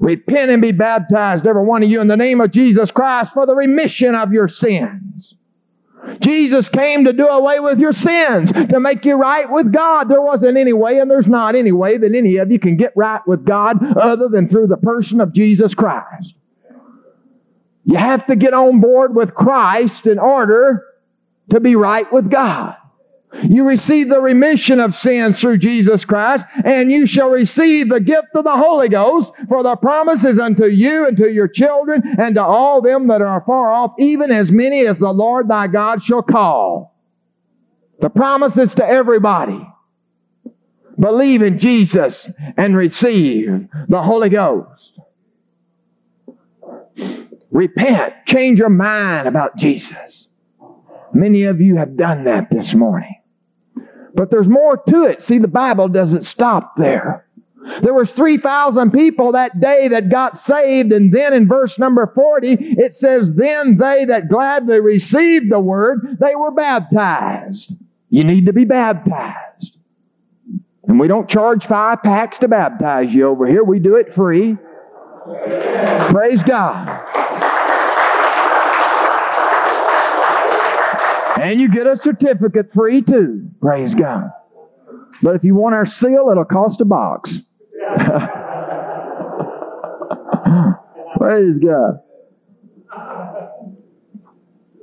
[0.00, 3.46] Repent and be baptized, every one of you, in the name of Jesus Christ for
[3.46, 5.34] the remission of your sins
[6.20, 10.08] Jesus came to do away with your sins, to make you right with God.
[10.08, 12.92] There wasn't any way, and there's not any way that any of you can get
[12.96, 16.34] right with God other than through the person of Jesus Christ.
[17.84, 20.84] You have to get on board with Christ in order
[21.50, 22.76] to be right with God.
[23.42, 28.28] You receive the remission of sins through Jesus Christ, and you shall receive the gift
[28.34, 32.36] of the Holy Ghost, for the promise is unto you and to your children and
[32.36, 36.02] to all them that are far off, even as many as the Lord thy God
[36.02, 36.96] shall call.
[38.00, 39.66] The promises to everybody.
[40.98, 44.98] Believe in Jesus and receive the Holy Ghost.
[47.50, 48.14] Repent.
[48.26, 50.28] Change your mind about Jesus.
[51.12, 53.14] Many of you have done that this morning.
[54.14, 55.20] But there's more to it.
[55.20, 57.26] See, the Bible doesn't stop there.
[57.80, 60.92] There was 3,000 people that day that got saved.
[60.92, 66.18] And then in verse number 40, it says, Then they that gladly received the word,
[66.20, 67.74] they were baptized.
[68.10, 69.78] You need to be baptized.
[70.86, 73.64] And we don't charge five packs to baptize you over here.
[73.64, 74.58] We do it free.
[76.10, 76.86] Praise God.
[81.44, 83.46] And you get a certificate free too.
[83.60, 84.30] Praise God.
[85.22, 87.38] But if you want our seal, it'll cost a box.
[91.18, 92.00] Praise God.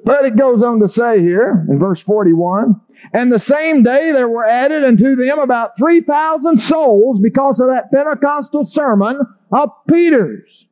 [0.05, 2.79] But it goes on to say here in verse 41
[3.13, 7.91] And the same day there were added unto them about 3,000 souls because of that
[7.91, 9.19] Pentecostal sermon
[9.51, 10.67] of Peter's.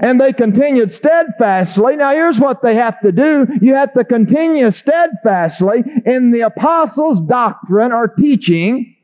[0.00, 1.96] And they continued steadfastly.
[1.96, 3.46] Now here's what they have to do.
[3.60, 8.94] You have to continue steadfastly in the apostles' doctrine or teaching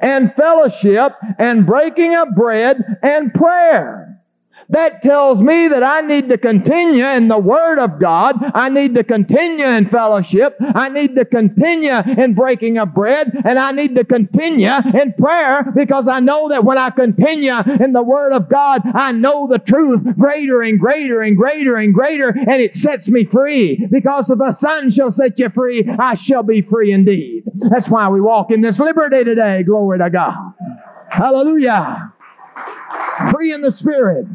[0.00, 4.03] and fellowship and breaking of bread and prayer.
[4.74, 8.34] That tells me that I need to continue in the Word of God.
[8.56, 10.56] I need to continue in fellowship.
[10.74, 13.40] I need to continue in breaking of bread.
[13.44, 17.92] And I need to continue in prayer because I know that when I continue in
[17.92, 22.30] the Word of God, I know the truth greater and greater and greater and greater.
[22.30, 23.86] And it sets me free.
[23.92, 27.44] Because if the Son shall set you free, I shall be free indeed.
[27.70, 29.62] That's why we walk in this liberty today.
[29.62, 30.34] Glory to God.
[31.10, 32.12] Hallelujah.
[33.30, 34.26] Free in the Spirit.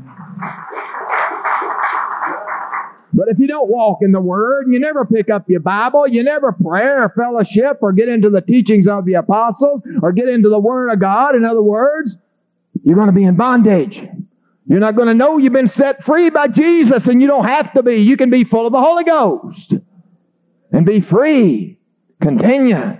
[3.13, 6.07] But if you don't walk in the Word, and you never pick up your Bible,
[6.07, 10.29] you never pray or fellowship or get into the teachings of the apostles or get
[10.29, 12.17] into the Word of God, in other words,
[12.83, 14.07] you're going to be in bondage.
[14.67, 17.73] You're not going to know you've been set free by Jesus, and you don't have
[17.73, 17.95] to be.
[17.95, 19.73] You can be full of the Holy Ghost
[20.71, 21.79] and be free.
[22.21, 22.99] Continue.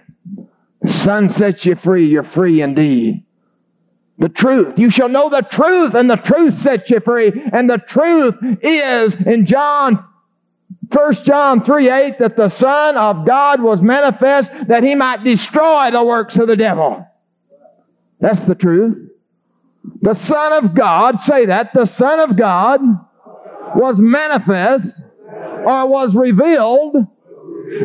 [0.82, 2.08] The Son sets you free.
[2.08, 3.24] You're free indeed
[4.20, 4.78] the truth.
[4.78, 7.32] You shall know the truth, and the truth sets you free.
[7.52, 10.06] And the truth is in John
[10.92, 15.92] 1 John 3 8 that the Son of God was manifest that he might destroy
[15.92, 17.06] the works of the devil.
[18.20, 19.10] That's the truth.
[20.02, 22.82] The Son of God, say that, the Son of God
[23.76, 25.02] was manifest
[25.66, 26.96] or was revealed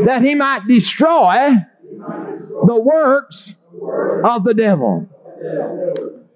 [0.07, 1.51] that he might destroy
[2.67, 3.55] the works
[4.25, 5.09] of the devil.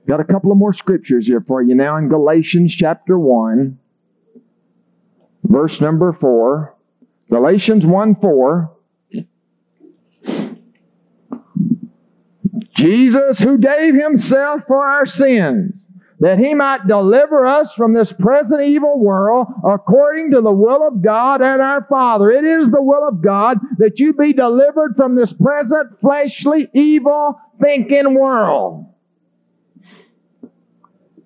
[0.09, 3.79] Got a couple of more scriptures here for you now in Galatians chapter 1,
[5.45, 6.75] verse number 4.
[7.29, 8.75] Galatians 1 4.
[12.71, 15.75] Jesus, who gave himself for our sins,
[16.21, 21.03] that he might deliver us from this present evil world according to the will of
[21.03, 22.31] God and our Father.
[22.31, 27.39] It is the will of God that you be delivered from this present fleshly, evil
[27.61, 28.88] thinking world.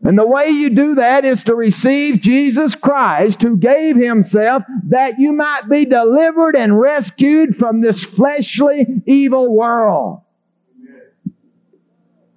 [0.05, 5.19] And the way you do that is to receive Jesus Christ who gave himself that
[5.19, 10.23] you might be delivered and rescued from this fleshly, evil world.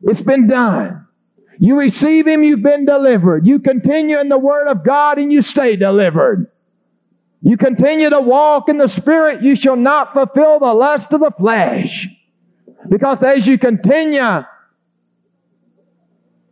[0.04, 1.06] It's been done.
[1.58, 3.48] You receive Him, you've been delivered.
[3.48, 6.52] You continue in the Word of God and you stay delivered.
[7.42, 11.32] You continue to walk in the Spirit, you shall not fulfill the lust of the
[11.32, 12.08] flesh.
[12.90, 14.44] Because as you continue,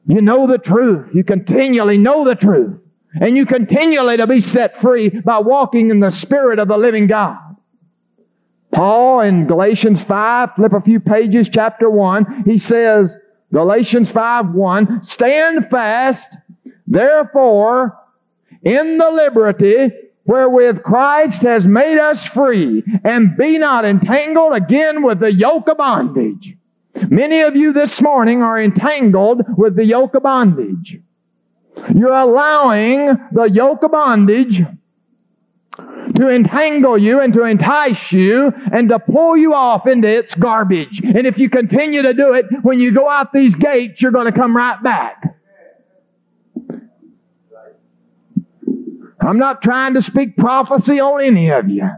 [0.06, 1.10] you know the truth.
[1.14, 2.80] You continually know the truth.
[3.20, 7.08] And you continually to be set free by walking in the Spirit of the living
[7.08, 7.38] God.
[8.72, 13.16] Paul in Galatians 5, flip a few pages, chapter 1, he says,
[13.54, 16.36] Galatians 5 1, stand fast,
[16.88, 17.96] therefore,
[18.64, 19.92] in the liberty
[20.26, 25.78] wherewith Christ has made us free, and be not entangled again with the yoke of
[25.78, 26.58] bondage.
[27.10, 31.00] Many of you this morning are entangled with the yoke of bondage.
[31.94, 34.64] You're allowing the yoke of bondage
[36.16, 41.02] to entangle you and to entice you and to pull you off into its garbage.
[41.04, 44.32] And if you continue to do it, when you go out these gates, you're going
[44.32, 45.36] to come right back.
[49.20, 51.90] I'm not trying to speak prophecy on any of you.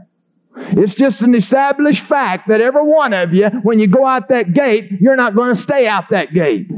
[0.58, 4.54] It's just an established fact that every one of you, when you go out that
[4.54, 6.72] gate, you're not going to stay out that gate.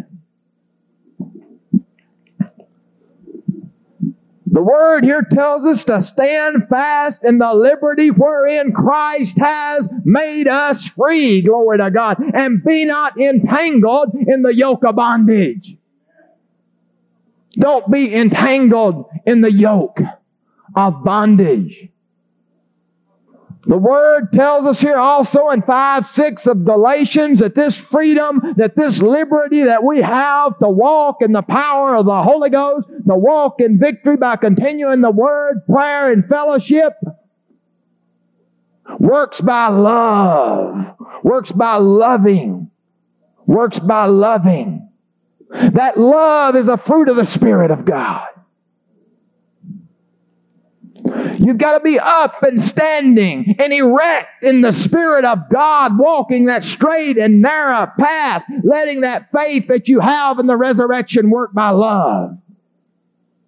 [4.49, 10.47] The word here tells us to stand fast in the liberty wherein Christ has made
[10.47, 11.43] us free.
[11.43, 12.17] Glory to God.
[12.34, 15.78] And be not entangled in the yoke of bondage.
[17.59, 19.99] Don't be entangled in the yoke
[20.75, 21.89] of bondage.
[23.68, 28.78] The word tells us here also in 5 6 of Galatians that this freedom, that
[28.78, 33.15] this liberty that we have to walk in the power of the Holy Ghost, to
[33.15, 36.93] walk in victory by continuing the word, prayer, and fellowship,
[38.99, 42.72] works by love, works by loving,
[43.47, 44.89] works by loving.
[45.49, 48.28] That love is a fruit of the Spirit of God.
[51.39, 56.45] You've got to be up and standing and erect in the Spirit of God, walking
[56.45, 61.53] that straight and narrow path, letting that faith that you have in the resurrection work
[61.53, 62.38] by love.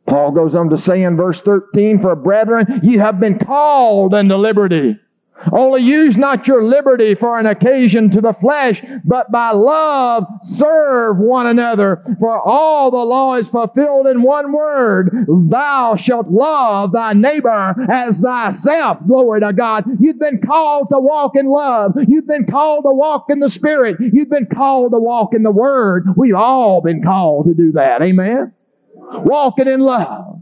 [0.08, 4.36] Paul goes on to say in verse 13, For brethren, you have been called unto
[4.36, 4.98] liberty.
[5.52, 11.18] Only use not your liberty for an occasion to the flesh, but by love serve
[11.18, 12.04] one another.
[12.20, 15.26] For all the law is fulfilled in one word.
[15.28, 19.00] Thou shalt love thy neighbor as thyself.
[19.08, 19.86] Glory to God.
[20.00, 21.94] You've been called to walk in love.
[22.08, 23.98] You've been called to walk in the Spirit.
[24.00, 26.08] You've been called to walk in the Word.
[26.16, 28.02] We've all been called to do that.
[28.02, 28.54] Amen.
[28.96, 30.39] Walking in love.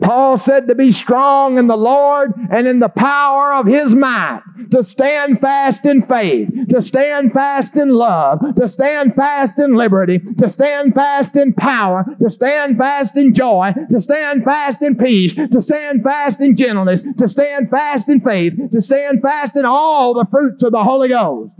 [0.00, 4.42] Paul said to be strong in the Lord and in the power of His might,
[4.70, 10.20] to stand fast in faith, to stand fast in love, to stand fast in liberty,
[10.38, 15.34] to stand fast in power, to stand fast in joy, to stand fast in peace,
[15.34, 20.14] to stand fast in gentleness, to stand fast in faith, to stand fast in all
[20.14, 21.52] the fruits of the Holy Ghost.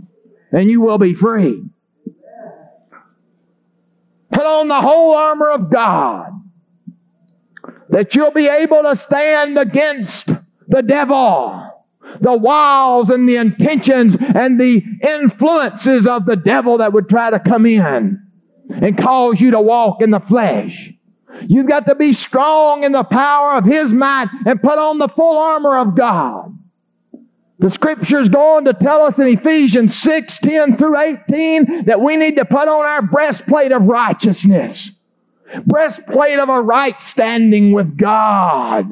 [0.51, 1.61] And you will be free.
[4.31, 6.38] Put on the whole armor of God
[7.89, 10.29] that you'll be able to stand against
[10.67, 11.85] the devil,
[12.21, 17.39] the wiles and the intentions and the influences of the devil that would try to
[17.39, 18.21] come in
[18.69, 20.91] and cause you to walk in the flesh.
[21.41, 25.07] You've got to be strong in the power of His might and put on the
[25.07, 26.55] full armor of God.
[27.59, 32.15] The scriptures go on to tell us in Ephesians 6, 10 through 18 that we
[32.15, 34.91] need to put on our breastplate of righteousness
[35.65, 38.91] breastplate of a right standing with God.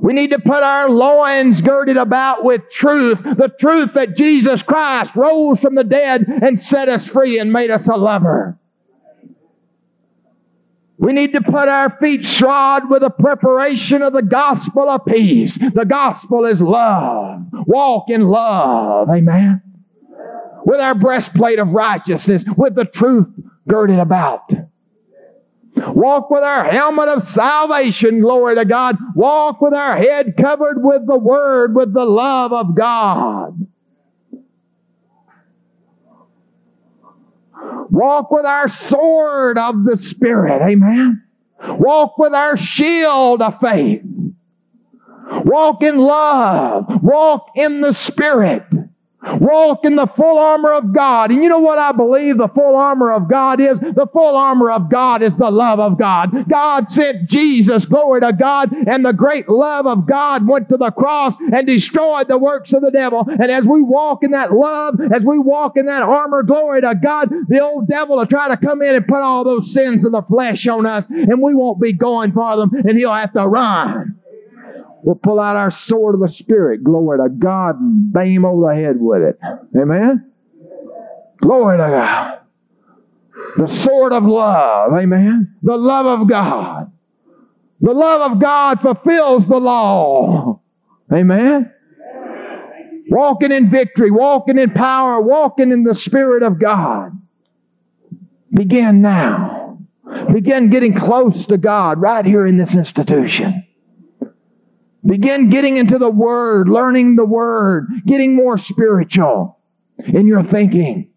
[0.00, 5.14] We need to put our loins girded about with truth, the truth that Jesus Christ
[5.14, 8.58] rose from the dead and set us free and made us a lover.
[10.98, 15.56] We need to put our feet shod with the preparation of the gospel of peace.
[15.56, 17.44] The gospel is love.
[17.66, 19.08] Walk in love.
[19.08, 19.62] Amen.
[20.64, 23.26] With our breastplate of righteousness, with the truth
[23.68, 24.52] girded about.
[25.88, 28.96] Walk with our helmet of salvation, glory to God.
[29.14, 33.66] Walk with our head covered with the Word, with the love of God.
[37.90, 40.62] Walk with our sword of the Spirit.
[40.62, 41.22] Amen.
[41.68, 44.02] Walk with our shield of faith.
[45.44, 47.02] Walk in love.
[47.02, 48.64] Walk in the Spirit.
[49.40, 51.30] Walk in the full armor of God.
[51.30, 53.78] And you know what I believe the full armor of God is?
[53.78, 56.48] The full armor of God is the love of God.
[56.48, 60.90] God sent Jesus, glory to God, and the great love of God went to the
[60.90, 63.24] cross and destroyed the works of the devil.
[63.28, 66.94] And as we walk in that love, as we walk in that armor, glory to
[67.00, 70.12] God, the old devil will try to come in and put all those sins of
[70.12, 73.46] the flesh on us, and we won't be going for them, and he'll have to
[73.46, 74.18] run.
[75.02, 78.80] We'll pull out our sword of the Spirit, glory to God, and bang over the
[78.80, 79.38] head with it.
[79.76, 80.30] Amen?
[81.38, 82.38] Glory to God.
[83.56, 85.56] The sword of love, amen?
[85.62, 86.92] The love of God.
[87.80, 90.60] The love of God fulfills the law.
[91.12, 91.72] Amen?
[93.08, 97.10] Walking in victory, walking in power, walking in the Spirit of God.
[98.52, 99.78] Begin now.
[100.32, 103.66] Begin getting close to God right here in this institution.
[105.04, 109.58] Begin getting into the Word, learning the Word, getting more spiritual
[109.98, 111.10] in your thinking.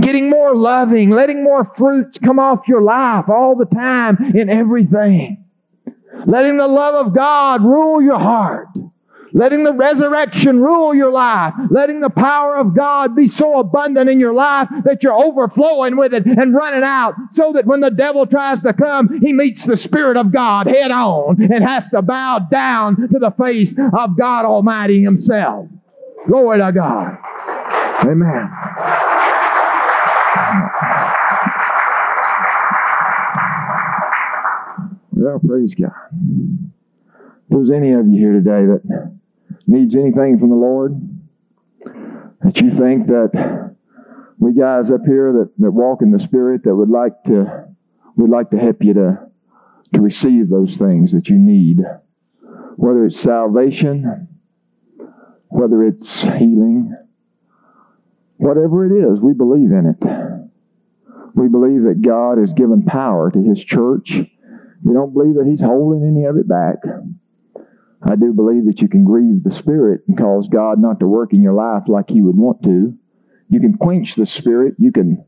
[0.00, 5.44] Getting more loving, letting more fruits come off your life all the time in everything.
[6.26, 8.68] Letting the love of God rule your heart.
[9.36, 11.54] Letting the resurrection rule your life.
[11.68, 16.14] Letting the power of God be so abundant in your life that you're overflowing with
[16.14, 19.76] it and running out so that when the devil tries to come, he meets the
[19.76, 24.44] Spirit of God head on and has to bow down to the face of God
[24.44, 25.68] Almighty Himself.
[26.28, 27.18] Glory to God.
[28.06, 28.50] Amen.
[35.10, 35.90] Well, praise God.
[36.12, 39.14] If there's any of you here today that
[39.66, 40.92] needs anything from the Lord,
[42.42, 43.74] that you think that
[44.38, 47.66] we guys up here that, that walk in the Spirit that would like to
[48.16, 49.18] would like to help you to
[49.94, 51.78] to receive those things that you need,
[52.76, 54.28] whether it's salvation,
[55.48, 56.96] whether it's healing,
[58.36, 60.34] whatever it is, we believe in it.
[61.34, 64.20] We believe that God has given power to His church.
[64.84, 66.76] We don't believe that He's holding any of it back.
[68.06, 71.32] I do believe that you can grieve the Spirit and cause God not to work
[71.32, 72.94] in your life like He would want to.
[73.48, 74.74] You can quench the Spirit.
[74.78, 75.24] You can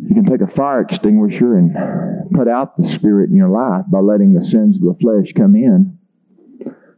[0.00, 3.98] you can take a fire extinguisher and put out the Spirit in your life by
[3.98, 5.98] letting the sins of the flesh come in.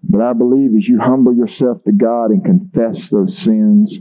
[0.03, 4.01] But I believe as you humble yourself to God and confess those sins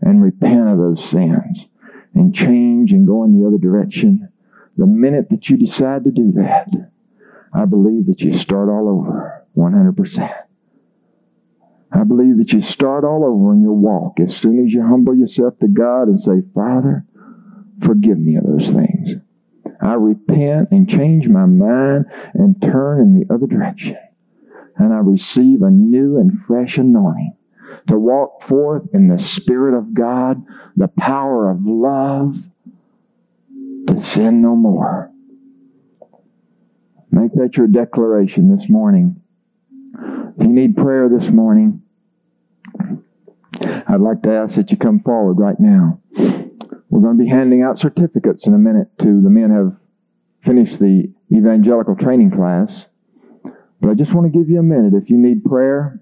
[0.00, 1.66] and repent of those sins
[2.14, 4.30] and change and go in the other direction,
[4.76, 6.68] the minute that you decide to do that,
[7.52, 9.39] I believe that you start all over.
[9.60, 10.34] 100%.
[11.92, 15.14] I believe that you start all over in your walk as soon as you humble
[15.14, 17.04] yourself to God and say, Father,
[17.80, 19.14] forgive me of those things.
[19.82, 23.98] I repent and change my mind and turn in the other direction.
[24.76, 27.36] And I receive a new and fresh anointing
[27.88, 30.42] to walk forth in the Spirit of God,
[30.76, 32.36] the power of love,
[33.86, 35.10] to sin no more.
[37.10, 39.19] Make that your declaration this morning.
[40.40, 41.82] If you need prayer this morning,
[43.60, 46.00] I'd like to ask that you come forward right now.
[46.88, 49.76] We're going to be handing out certificates in a minute to the men have
[50.40, 52.86] finished the evangelical training class.
[53.82, 54.94] But I just want to give you a minute.
[54.94, 56.00] If you need prayer,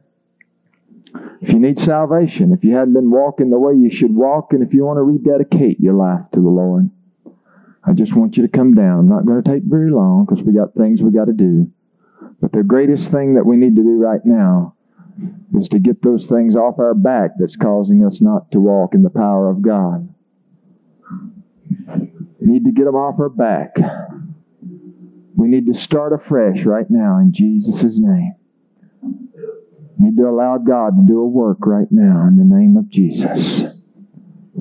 [1.41, 4.63] if you need salvation, if you hadn't been walking the way you should walk, and
[4.63, 6.89] if you want to rededicate your life to the Lord,
[7.83, 9.01] I just want you to come down.
[9.01, 11.73] I'm not going to take very long because we got things we got to do.
[12.41, 14.75] But the greatest thing that we need to do right now
[15.57, 19.03] is to get those things off our back that's causing us not to walk in
[19.03, 20.09] the power of God.
[22.41, 23.77] We need to get them off our back.
[25.37, 28.35] We need to start afresh right now in Jesus' name.
[29.03, 32.89] We need to allow God to do a work right now in the name of
[32.89, 33.65] Jesus.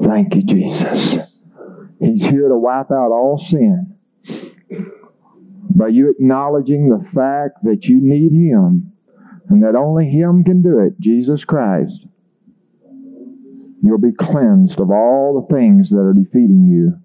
[0.01, 1.17] Thank you, Jesus.
[1.99, 3.96] He's here to wipe out all sin
[5.77, 8.91] by you acknowledging the fact that you need Him
[9.49, 12.05] and that only Him can do it, Jesus Christ,
[13.83, 16.97] you'll be cleansed of all the things that are defeating you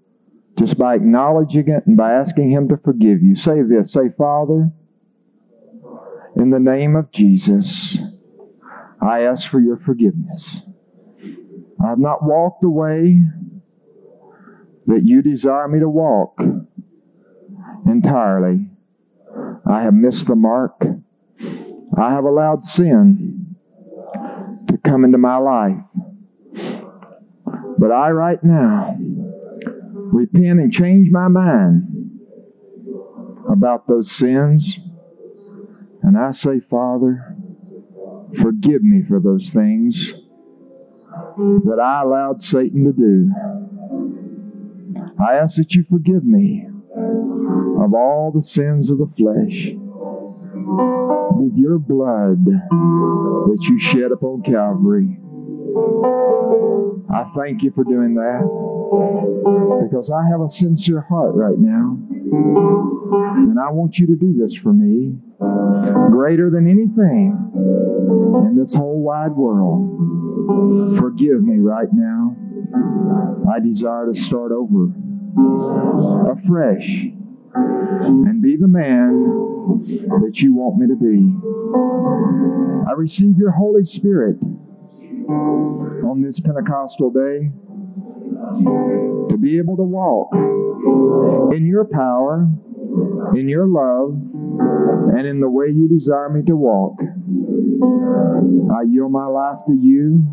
[0.57, 3.35] just by acknowledging it and by asking Him to forgive you.
[3.35, 4.71] Say this say, Father,
[6.35, 7.97] in the name of Jesus,
[8.99, 10.61] I ask for your forgiveness.
[11.83, 13.21] I have not walked the way
[14.87, 16.41] that you desire me to walk
[17.85, 18.69] entirely.
[19.65, 20.83] I have missed the mark.
[21.97, 23.55] I have allowed sin
[24.67, 25.77] to come into my life.
[27.77, 28.95] But I, right now,
[29.93, 32.19] repent and change my mind
[33.49, 34.79] about those sins.
[36.01, 37.35] And I say, Father,
[38.41, 40.13] forgive me for those things
[41.37, 43.31] that I allowed Satan to do.
[45.23, 49.71] I ask that you forgive me of all the sins of the flesh
[51.35, 55.17] with your blood that you shed upon Calvary.
[57.13, 58.41] I thank you for doing that
[59.85, 61.97] because I have a sincere heart right now.
[62.09, 65.17] And I want you to do this for me
[66.11, 67.37] greater than anything
[68.49, 70.97] in this whole wide world.
[70.97, 72.35] Forgive me right now.
[73.53, 74.93] I desire to start over
[75.35, 77.05] afresh
[77.55, 79.11] and be the man
[80.23, 81.33] that you want me to be.
[82.89, 84.37] I receive your Holy Spirit
[85.29, 87.51] on this Pentecostal day
[89.29, 90.33] to be able to walk
[91.53, 92.47] in your power,
[93.35, 94.11] in your love,
[95.15, 96.99] and in the way you desire me to walk.
[97.01, 100.23] I yield my life to you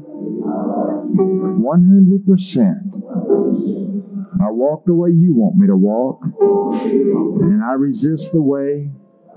[1.61, 4.00] 100%.
[4.43, 8.91] I walk the way you want me to walk, and I resist the way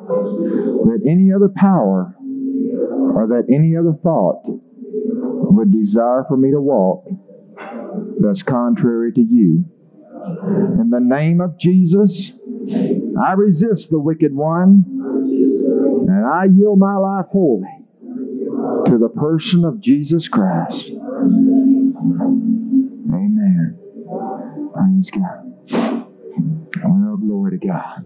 [0.07, 2.15] that any other power
[3.15, 7.05] or that any other thought would desire for me to walk
[8.19, 9.65] that's contrary to you.
[10.79, 12.31] In the name of Jesus,
[13.21, 14.85] I resist the wicked one
[16.07, 17.67] and I yield my life wholly
[18.85, 20.91] to the person of Jesus Christ.
[25.03, 26.07] Praise God.
[26.83, 28.05] Well, glory to God.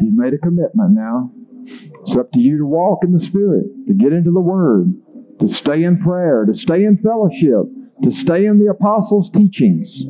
[0.00, 1.30] You've made a commitment now.
[1.66, 4.94] It's up to you to walk in the Spirit, to get into the Word,
[5.40, 7.66] to stay in prayer, to stay in fellowship,
[8.02, 10.04] to stay in the apostles' teachings,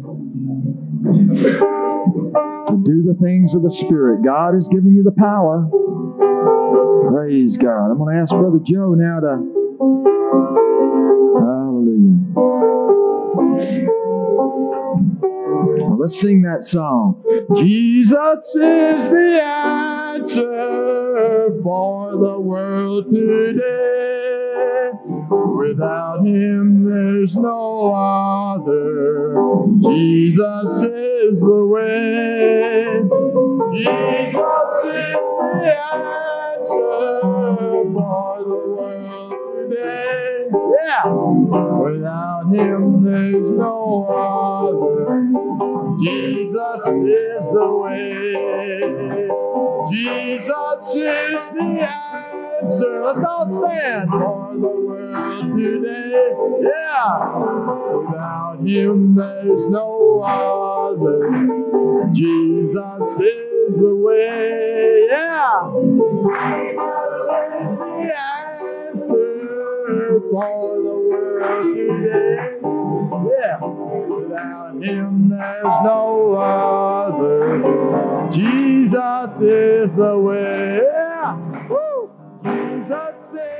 [2.69, 4.25] to do the things of the Spirit.
[4.25, 5.69] God has given you the power.
[7.11, 7.91] Praise God.
[7.91, 10.20] I'm going to ask Brother Joe now to.
[16.01, 17.23] Let's sing that song.
[17.57, 20.41] Jesus is the answer
[21.63, 24.91] for the world today.
[25.31, 29.37] Without him, there's no other.
[29.83, 33.03] Jesus is the way.
[33.75, 35.21] Jesus is
[35.61, 37.11] the answer
[40.83, 41.07] Yeah.
[41.07, 45.29] Without him, there's no other.
[45.99, 48.11] Jesus is the way.
[49.91, 51.89] Jesus is the
[52.63, 53.03] answer.
[53.05, 56.33] Let's all stand for the world today.
[56.63, 57.19] Yeah.
[57.97, 62.13] Without him, there's no other.
[62.13, 65.07] Jesus is the way.
[65.11, 65.71] Yeah.
[67.11, 69.30] Jesus is the answer
[70.31, 72.59] for the world today.
[73.41, 73.59] Yeah.
[73.61, 78.29] Without him, there's no other.
[78.31, 80.83] Jesus is the way.
[80.85, 81.37] Yeah.
[82.43, 83.60] Jesus is